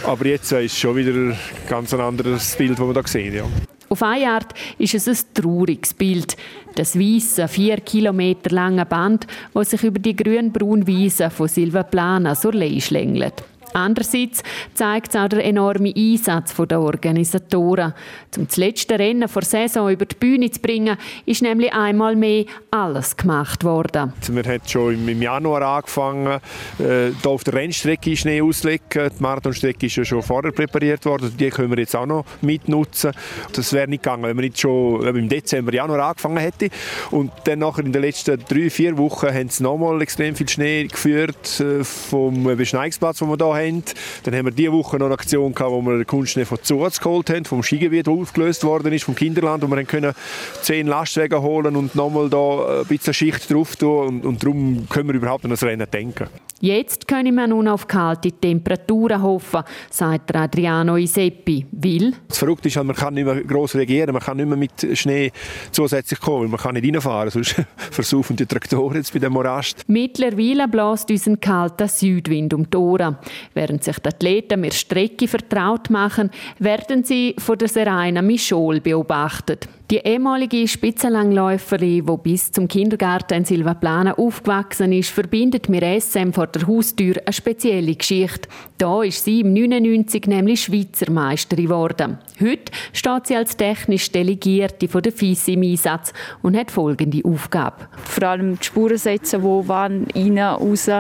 Aber 0.05 0.27
jetzt 0.27 0.53
äh, 0.53 0.65
ist 0.65 0.79
schon 0.79 0.97
wieder 0.97 1.13
ein 1.13 1.37
ganz 1.69 1.95
anderes 1.95 2.57
Bild, 2.57 2.73
das 2.73 2.81
wir 2.81 2.93
da 2.93 3.04
sehen. 3.09 3.35
Ja. 3.35 3.45
Auf 3.89 4.03
eine 4.03 4.29
Art 4.29 4.55
ist 4.79 4.95
es 4.95 5.09
ein 5.09 5.35
trauriges 5.35 5.95
Bild. 5.95 6.37
Das 6.75 6.99
weiße, 6.99 7.47
vier 7.47 7.77
Kilometer 7.77 8.51
lange 8.51 8.85
Band, 8.85 9.27
das 9.53 9.71
sich 9.71 9.85
über 9.85 9.99
die 9.99 10.17
grün-braune 10.17 10.87
Wiese 10.87 11.31
von 11.31 11.47
Silvaplana 11.47 12.35
sur 12.35 12.53
Lei 12.53 12.81
schlängelt. 12.81 13.45
Andererseits 13.75 14.45
zeigt 14.75 15.09
es 15.09 15.17
auch 15.17 15.29
der 15.29 15.45
enorme 15.45 15.93
Einsatz 15.97 16.55
der 16.55 16.81
Organisatoren. 16.81 17.93
Um 18.37 18.47
das 18.47 18.57
letzte 18.57 18.99
Rennen 19.01 19.29
vor 19.29 19.43
Saison 19.43 19.91
über 19.91 20.07
die 20.07 20.15
Bühne 20.15 20.49
zu 20.49 20.61
bringen, 20.61 20.97
ist 21.27 21.43
nämlich 21.43 21.73
einmal 21.73 22.15
mehr 22.15 22.45
alles 22.71 23.17
gemacht 23.17 23.65
worden. 23.65 24.13
Wir 24.31 24.45
haben 24.45 24.61
schon 24.65 25.09
im 25.09 25.21
Januar 25.21 25.63
angefangen, 25.63 26.41
äh, 26.79 27.11
hier 27.21 27.31
auf 27.31 27.43
der 27.43 27.55
Rennstrecke 27.55 28.17
Schnee 28.17 28.41
auszulegen. 28.41 29.11
Die 29.19 29.23
Marathonstrecke 29.23 29.87
ist 29.87 29.97
ja 29.97 30.05
schon 30.05 30.23
vorher 30.23 30.53
präpariert 30.53 31.05
worden. 31.05 31.35
Die 31.37 31.51
können 31.51 31.71
wir 31.71 31.79
jetzt 31.79 31.97
auch 31.97 32.07
noch 32.07 32.25
mitnutzen. 32.43 33.11
Das 33.53 33.73
wäre 33.73 33.89
nicht 33.89 34.05
gegangen, 34.05 34.23
wenn 34.23 34.37
wir 34.37 34.43
nicht 34.43 34.61
schon 34.61 35.05
im 35.05 35.29
Dezember, 35.29 35.75
Januar 35.75 36.11
angefangen 36.11 36.37
hätten. 36.37 36.71
Und 37.11 37.33
dann 37.45 37.59
nachher 37.59 37.85
in 37.85 37.93
den 37.93 38.03
letzten 38.03 38.39
drei, 38.49 38.71
vier 38.71 38.97
Wochen 38.99 39.35
haben 39.35 39.49
sie 39.49 39.65
nochmal 39.65 40.01
extrem 40.01 40.37
viel 40.37 40.49
Schnee 40.49 40.87
geführt 40.87 41.59
äh, 41.59 41.83
vom 41.83 42.45
Beschneidungsplatz, 42.45 43.19
den 43.19 43.29
wir 43.29 43.37
hier 43.37 43.55
haben 43.55 43.64
haben. 43.65 43.83
Dann 44.25 44.35
haben 44.35 44.47
wir 44.47 44.53
diese 44.53 44.73
Woche 44.73 44.99
noch 44.99 45.07
eine 45.07 45.15
Aktion 45.15 45.55
gehabt, 45.55 45.73
wo 45.73 45.83
wir 45.83 45.97
den 45.97 46.07
Kunstschnee 46.07 46.45
von 46.45 46.59
Zuz 46.63 47.01
geholt 47.01 47.31
haben, 47.31 47.45
vom 47.45 47.63
Skigebiet, 47.63 48.07
das 48.07 48.15
aufgelöst 48.15 48.65
worden 48.65 48.93
ist, 48.93 49.05
vom 49.05 49.15
Kinderland, 49.15 49.63
wo 49.63 49.75
wir 49.75 49.85
können 49.85 50.15
zehn 50.63 50.87
Lastwagen 50.87 51.41
holen 51.41 51.77
und 51.77 51.95
nochmal 51.95 52.29
da 52.29 52.81
ein 52.81 52.87
bisschen 52.87 53.15
Schicht 53.15 53.53
drauf 53.53 53.77
tun 53.77 54.07
und, 54.07 54.27
und 54.27 54.43
darum 54.43 54.87
können 54.89 55.09
wir 55.09 55.15
überhaupt 55.15 55.45
an 55.45 55.51
das 55.51 55.63
Rennen 55.63 55.87
denken. 55.91 56.29
Jetzt 56.61 57.09
können 57.09 57.35
wir 57.35 57.47
nun 57.47 57.69
auf 57.69 57.87
kalte 57.87 58.33
Temperaturen 58.33 59.23
hoffen, 59.23 59.65
sagt 59.91 60.35
Adriano 60.35 60.97
Iseppi. 60.97 61.67
Will? 61.73 62.15
Das 62.29 62.39
Verrückte 62.39 62.69
ist, 62.69 62.77
halt, 62.77 62.87
man 62.87 62.97
kann 62.97 63.13
nicht 63.13 63.27
mehr 63.27 63.43
gross 63.43 63.75
reagieren, 63.75 64.15
man 64.15 64.23
kann 64.23 64.39
nicht 64.39 64.47
mehr 64.49 64.57
mit 64.57 64.97
Schnee 64.97 65.31
zusätzlich 65.73 66.21
kommen, 66.21 66.51
man 66.51 66.59
kann 66.59 66.75
nicht 66.75 66.87
reinfahren, 66.87 67.31
sonst 67.31 67.57
versuchen 67.77 68.37
die 68.37 68.47
Traktoren 68.47 68.97
jetzt 68.97 69.13
bei 69.13 69.19
dem 69.19 69.35
Morast. 69.35 69.83
Mittlerweile 69.89 70.67
bläst 70.67 71.11
uns 71.11 71.27
ein 71.27 71.39
kalter 71.39 71.87
Südwind 71.87 72.55
um 72.55 72.71
die 72.71 72.77
Ohren. 72.79 73.19
Während 73.55 73.85
sich 73.85 73.99
die 74.01 74.09
Athleten 74.09 74.61
mit 74.61 74.75
Strecke 74.75 75.29
vertraut 75.29 75.89
machen, 75.89 76.31
werden 76.59 77.05
sie 77.05 77.37
von 77.39 77.57
der 77.57 77.69
Serena 77.69 78.21
Michol 78.21 78.81
beobachtet. 78.81 79.69
Die 79.95 80.01
ehemalige 80.01 80.67
Spitzenlangläuferin, 80.67 82.05
die 82.05 82.17
bis 82.21 82.51
zum 82.51 82.67
Kindergarten 82.67 83.35
in 83.35 83.45
Silvaplana 83.45 84.15
aufgewachsen 84.15 84.93
ist, 84.93 85.11
verbindet 85.11 85.69
mit 85.69 85.85
SM 85.85 86.33
vor 86.33 86.49
der 86.49 86.67
Haustür 86.67 87.15
eine 87.25 87.33
spezielle 87.33 87.95
Geschichte. 87.95 88.49
Da 88.77 89.05
ist 89.05 89.25
sie 89.25 89.43
im 89.43 89.53
99 89.53 90.27
nämlich 90.27 90.65
Schweizer 90.65 91.13
Meisterin 91.13 91.67
geworden. 91.67 92.19
Heute 92.41 92.73
steht 92.93 93.29
sie 93.29 93.37
als 93.37 93.57
technisch 93.57 94.11
Delegierte 94.11 94.89
von 94.89 95.01
der 95.01 95.13
FIS 95.13 95.47
im 95.47 95.63
Einsatz 95.63 96.13
und 96.43 96.57
hat 96.57 96.73
folgende 96.73 97.25
Aufgabe. 97.25 97.87
Vor 98.03 98.25
allem 98.25 98.59
die 98.59 98.65
Spuren 98.65 98.99
setzen, 98.99 99.45
wo 99.45 99.63
wann, 99.69 100.09
rein, 100.13 100.41
raus, 100.41 100.91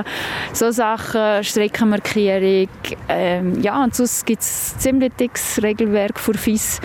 so 0.52 0.70
Sachen, 0.70 1.42
Streckenmarkierung. 1.42 2.68
Ähm, 3.08 3.60
ja, 3.60 3.82
und 3.82 3.96
sonst 3.96 4.24
gibt 4.24 4.42
es 4.42 4.78
ziemlich 4.78 5.12
dickes 5.14 5.60
Regelwerk 5.60 6.20
für 6.20 6.34
FIS, 6.34 6.80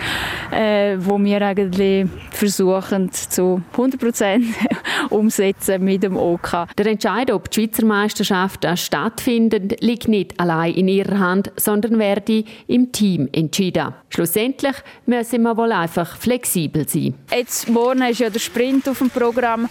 äh, 0.50 0.96
wo 0.98 1.16
wir 1.22 1.40
eigentlich 1.40 1.99
versuchen 2.30 3.10
zu 3.12 3.62
100% 3.76 4.42
umsetzen 5.10 5.84
mit 5.84 6.02
dem 6.02 6.16
OK. 6.16 6.66
Der 6.76 6.86
Entscheid, 6.86 7.30
ob 7.30 7.50
die 7.50 7.62
Schweizer 7.62 7.84
Meisterschaften 7.84 8.76
stattfinden, 8.76 9.68
liegt 9.80 10.08
nicht 10.08 10.38
allein 10.38 10.74
in 10.74 10.88
ihrer 10.88 11.18
Hand, 11.18 11.52
sondern 11.56 11.98
werde 11.98 12.44
im 12.66 12.92
Team 12.92 13.28
entschieden. 13.32 13.94
Schlussendlich 14.08 14.76
müssen 15.06 15.42
wir 15.42 15.56
wohl 15.56 15.72
einfach 15.72 16.16
flexibel 16.16 16.88
sein. 16.88 17.14
Jetzt 17.30 17.68
morgen 17.68 18.02
ist 18.02 18.20
ja 18.20 18.30
der 18.30 18.40
Sprint 18.40 18.88
auf 18.88 18.98
dem 18.98 19.10
Programm. 19.10 19.68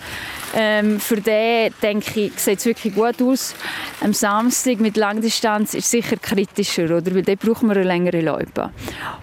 Ähm, 0.56 1.00
für 1.00 1.22
den 1.22 1.74
denke 1.82 2.22
ich, 2.22 2.40
sieht 2.40 2.60
es 2.60 2.66
wirklich 2.66 2.96
gut 2.96 3.22
aus. 3.22 3.54
Am 4.02 4.14
Samstag 4.14 4.80
mit 4.80 4.98
Langdistanz 4.98 5.74
ist 5.74 5.86
es 5.86 5.92
sicher 5.92 6.18
kritischer, 6.18 6.86
oder? 6.86 7.14
weil 7.14 7.22
dort 7.22 7.40
brauchen 7.40 7.70
wir 7.70 7.76
eine 7.76 7.86
längere 7.86 8.22
Loipe. 8.22 8.72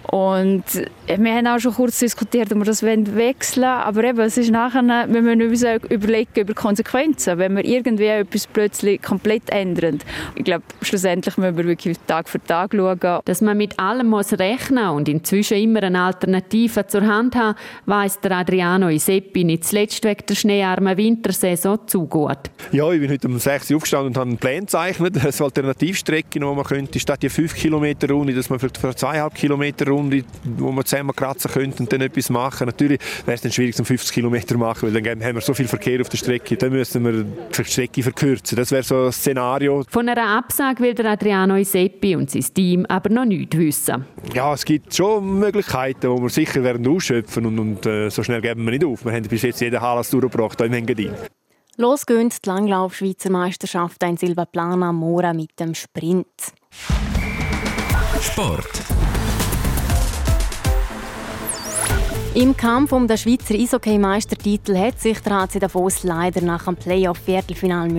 Und 0.03 0.63
äh, 1.07 1.17
wir 1.17 1.33
haben 1.33 1.47
auch 1.47 1.59
schon 1.59 1.73
kurz 1.73 1.99
diskutiert, 1.99 2.51
ob 2.51 2.59
wir 2.59 2.65
das 2.65 2.81
wechseln 2.87 3.65
aber 3.65 4.03
eben, 4.03 4.19
es 4.19 4.37
ist 4.37 4.51
nachher, 4.51 4.83
wir 4.83 5.21
müssen 5.21 5.41
uns 5.41 5.63
überlegen 5.89 6.31
über 6.35 6.53
Konsequenzen, 6.53 7.37
wenn 7.37 7.55
wir 7.55 7.65
irgendwie 7.65 8.05
etwas 8.05 8.47
plötzlich 8.47 9.01
komplett 9.01 9.49
ändern. 9.49 9.99
Ich 10.35 10.43
glaube, 10.43 10.63
schlussendlich 10.81 11.37
müssen 11.37 11.57
wir 11.57 11.65
wirklich 11.65 11.97
Tag 12.07 12.29
für 12.29 12.41
Tag 12.43 12.71
schauen. 12.73 13.21
Dass 13.25 13.41
man 13.41 13.57
mit 13.57 13.79
allem 13.79 14.07
muss 14.07 14.33
rechnen 14.33 14.89
und 14.89 15.09
inzwischen 15.09 15.57
immer 15.57 15.83
eine 15.83 16.01
Alternative 16.01 16.87
zur 16.87 17.05
Hand 17.05 17.35
haben, 17.35 17.57
weiss 17.85 18.19
der 18.19 18.31
Adriano 18.31 18.89
Iseppi 18.89 19.43
nicht 19.43 19.65
zuletzt 19.65 20.03
wegen 20.03 20.25
der 20.27 20.35
schneearmen 20.35 20.97
Winter 20.97 21.27
Wintersaison 21.27 21.79
zu 21.87 22.05
gut? 22.05 22.37
Ja, 22.71 22.91
ich 22.91 22.99
bin 22.99 23.09
heute 23.09 23.27
um 23.27 23.39
6 23.39 23.71
Uhr 23.71 23.77
aufgestanden 23.77 24.07
und 24.07 24.17
habe 24.17 24.29
einen 24.29 24.37
Plan 24.37 24.61
gezeichnet. 24.61 25.17
Eine 25.23 25.33
Alternativstrecke, 25.33 26.29
die 26.31 26.39
man 26.39 26.63
könnte, 26.63 26.99
statt 26.99 27.21
die 27.21 27.29
5 27.29 27.55
Kilometer 27.55 28.09
Runde, 28.09 28.33
dass 28.33 28.49
man 28.49 28.59
für 28.59 28.67
die 28.67 28.79
2,5 28.79 29.33
Kilometer 29.33 29.87
Runde, 29.87 30.23
wo 30.43 30.71
man 30.71 30.85
zusammen 30.85 31.15
kratzen 31.15 31.51
könnte 31.51 31.83
und 31.83 31.91
dann 31.91 32.01
etwas 32.01 32.29
machen. 32.29 32.67
Natürlich 32.77 33.01
wäre 33.25 33.35
es 33.35 33.41
dann 33.41 33.51
schwierig, 33.51 33.75
zum 33.75 33.85
50 33.85 34.13
Kilometer 34.13 34.55
machen, 34.55 34.93
weil 34.93 35.01
dann 35.01 35.23
haben 35.23 35.35
wir 35.35 35.41
so 35.41 35.55
viel 35.55 35.67
Verkehr 35.67 35.99
auf 35.99 36.09
der 36.09 36.17
Strecke. 36.17 36.57
Dann 36.57 36.71
müssen 36.71 37.03
wir 37.03 37.23
die 37.23 37.65
Strecke 37.65 38.03
verkürzen. 38.03 38.55
Das 38.55 38.71
wäre 38.71 38.83
so 38.83 39.05
ein 39.05 39.11
Szenario. 39.11 39.83
Von 39.89 40.07
einer 40.07 40.37
Absage 40.37 40.83
will 40.83 40.93
der 40.93 41.05
Adriano 41.11 41.55
Iseppi 41.55 42.15
und 42.15 42.29
sein 42.29 42.45
Team 42.53 42.85
aber 42.85 43.09
noch 43.09 43.25
nichts 43.25 43.57
wissen. 43.57 44.05
Ja, 44.33 44.53
es 44.53 44.63
gibt 44.63 44.93
schon 44.93 45.39
Möglichkeiten, 45.39 46.15
die 46.15 46.21
wir 46.21 46.29
sicher 46.29 46.61
werden 46.63 46.87
ausschöpfen 46.87 47.47
und, 47.47 47.57
und 47.57 47.85
äh, 47.87 48.09
so 48.09 48.21
schnell 48.23 48.41
geben 48.41 48.63
wir 48.65 48.71
nicht 48.71 48.85
auf. 48.85 49.03
Wir 49.03 49.11
haben 49.11 49.27
bis 49.27 49.41
jetzt 49.41 49.59
jeden 49.61 49.81
Hallas 49.81 50.11
durchgebracht, 50.11 50.57
hier 50.57 50.67
im 50.67 50.73
Engadin. 50.73 51.13
Los 51.77 52.05
gehen 52.05 52.29
die 52.29 52.47
Langlauf-Schweizer 52.47 53.31
Meisterschaft 53.31 54.03
in 54.03 54.17
Silvaplana 54.17 54.91
Mora 54.91 55.33
mit 55.33 55.59
dem 55.59 55.73
Sprint. 55.73 56.27
Sport. 58.21 58.96
Im 62.37 62.55
Kampf 62.55 62.91
um 62.91 63.07
den 63.07 63.17
Schweizer 63.17 63.55
Eishockey-Meistertitel 63.55 64.77
hat 64.77 65.01
sich 65.01 65.19
der 65.21 65.41
HC 65.41 65.57
Davos 65.57 66.03
leider 66.03 66.41
nach 66.41 66.65
dem 66.65 66.75
Playoff-Viertelfinal 66.75 67.89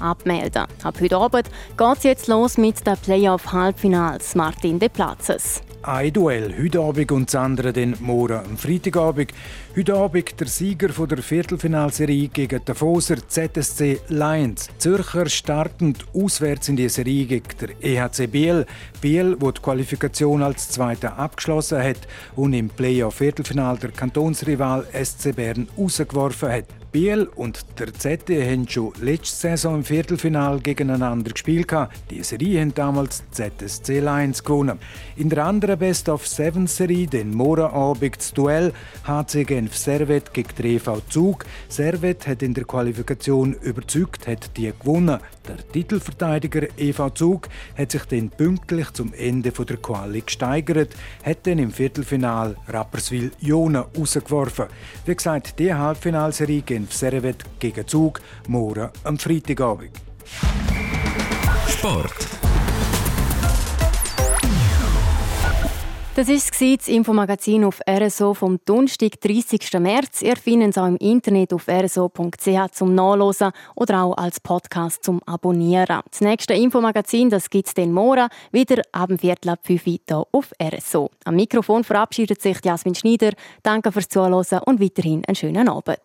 abmelden. 0.00 0.64
Ab 0.82 0.94
heute 0.98 1.16
Abend 1.18 1.50
geht 1.76 1.98
es 1.98 2.02
jetzt 2.02 2.26
los 2.26 2.56
mit 2.56 2.86
den 2.86 2.96
Playoff-Halbfinals. 2.96 4.34
Martin 4.34 4.78
De 4.78 4.88
Platzes. 4.88 5.60
Ein 5.84 6.12
Duell 6.12 6.54
heute 6.56 6.78
Abend 6.78 7.10
und 7.10 7.26
das 7.26 7.34
andere 7.34 7.72
dann 7.72 7.96
morgen 7.98 8.38
am 8.38 8.56
Freitagabend. 8.56 9.32
Heute 9.76 9.94
Abend 9.94 10.38
der 10.38 10.46
Sieger 10.46 10.86
der 10.86 11.18
Viertelfinalserie 11.18 12.28
gegen 12.28 12.64
den 12.64 12.74
Foser 12.76 13.16
ZSC 13.26 13.98
Lions. 14.06 14.68
Zürcher 14.78 15.28
starten 15.28 15.94
auswärts 16.14 16.68
in 16.68 16.76
die 16.76 16.88
Serie 16.88 17.26
gegen 17.26 17.48
der 17.60 17.70
EHC 17.82 18.28
Biel. 18.30 18.64
Biel, 19.00 19.36
wo 19.40 19.50
die 19.50 19.60
Qualifikation 19.60 20.44
als 20.44 20.68
Zweiter 20.68 21.18
abgeschlossen 21.18 21.82
hat 21.82 22.06
und 22.36 22.52
im 22.52 22.68
Playoff-Viertelfinal 22.68 23.76
der 23.78 23.90
Kantonsrival 23.90 24.86
SC 24.92 25.34
Bern 25.34 25.66
rausgeworfen 25.76 26.48
hat. 26.48 26.81
Biel 26.92 27.26
und 27.36 27.64
der 27.78 27.94
ZD 27.94 28.44
haben 28.44 28.68
schon 28.68 28.92
letzte 29.00 29.34
Saison 29.34 29.76
im 29.76 29.84
Viertelfinal 29.84 30.60
gegeneinander 30.60 31.32
gespielt. 31.32 31.72
Die 32.10 32.22
Serie 32.22 32.60
haben 32.60 32.74
damals 32.74 33.22
ZSC 33.30 34.00
Lions 34.00 34.44
gewonnen. 34.44 34.78
In 35.16 35.30
der 35.30 35.46
anderen 35.46 35.78
Best 35.78 36.10
of 36.10 36.26
Seven 36.26 36.66
Serie, 36.66 37.06
den 37.06 37.34
Morgenabend 37.34 38.18
das 38.18 38.34
Duell 38.34 38.74
HC 39.04 39.44
Genf 39.44 39.74
Servet 39.74 40.34
gegen 40.34 40.50
den 40.54 40.80
Zug. 41.08 41.46
Servet 41.70 42.26
hat 42.26 42.42
in 42.42 42.52
der 42.52 42.64
Qualifikation 42.64 43.54
überzeugt, 43.54 44.28
hat 44.28 44.54
die 44.58 44.70
gewonnen. 44.78 45.18
Der 45.48 45.56
Titelverteidiger 45.72 46.68
EV 46.76 47.10
Zug 47.14 47.48
hat 47.76 47.92
sich 47.92 48.04
dann 48.04 48.30
pünktlich 48.30 48.92
zum 48.92 49.12
Ende 49.12 49.50
der 49.50 49.76
Quali 49.76 50.20
gesteigert, 50.20 50.94
hat 51.24 51.46
dann 51.46 51.58
im 51.58 51.72
Viertelfinal 51.72 52.56
Rapperswil 52.68 53.32
Jona 53.40 53.86
rausgeworfen. 53.96 54.66
Wie 55.04 55.14
gesagt, 55.14 55.58
die 55.58 55.74
Halbfinalserie 55.74 56.62
Genf 56.62 56.92
Servet 56.92 57.44
gegen 57.58 57.86
Zug 57.86 58.20
morgen 58.46 58.90
am 59.04 59.18
Freitagabend. 59.18 59.90
Sport. 61.68 62.41
Das 66.14 66.28
war 66.28 66.76
das 66.76 66.88
Infomagazin 66.88 67.64
auf 67.64 67.80
RSO 67.88 68.34
vom 68.34 68.60
Donnerstag, 68.66 69.18
30. 69.18 69.80
März. 69.80 70.20
Ihr 70.20 70.36
findet 70.36 70.72
es 70.72 70.78
auch 70.78 70.86
im 70.86 70.98
Internet 70.98 71.54
auf 71.54 71.66
rso.ch 71.66 72.70
zum 72.72 72.94
Nachlesen 72.94 73.50
oder 73.76 74.02
auch 74.02 74.18
als 74.18 74.38
Podcast 74.38 75.02
zum 75.04 75.22
Abonnieren. 75.24 76.02
Das 76.10 76.20
nächste 76.20 76.52
Infomagazin 76.52 77.30
gibt 77.48 77.66
es 77.66 77.72
den 77.72 77.92
morgen 77.92 78.28
wieder 78.50 78.82
ab 78.92 79.08
dem 79.08 79.18
Viertel 79.18 79.48
ab 79.48 79.60
5 79.62 79.86
Uhr 79.86 80.28
auf 80.32 80.52
RSO. 80.62 81.10
Am 81.24 81.34
Mikrofon 81.34 81.82
verabschiedet 81.82 82.42
sich 82.42 82.58
Jasmin 82.62 82.94
Schneider. 82.94 83.32
Danke 83.62 83.90
fürs 83.90 84.10
Zuhören 84.10 84.34
und 84.34 84.82
weiterhin 84.82 85.24
einen 85.26 85.34
schönen 85.34 85.66
Abend. 85.70 85.98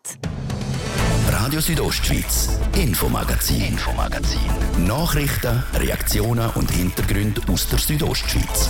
Radio 1.30 1.60
Südostschweiz, 1.60 2.58
Infomagazin, 2.78 3.62
Infomagazin. 3.62 4.39
Nachrichten, 4.88 5.62
Reaktionen 5.74 6.50
und 6.56 6.72
Hintergründe 6.72 7.41
aus 7.52 7.67
der 7.67 7.80
Südostschweiz. 7.80 8.70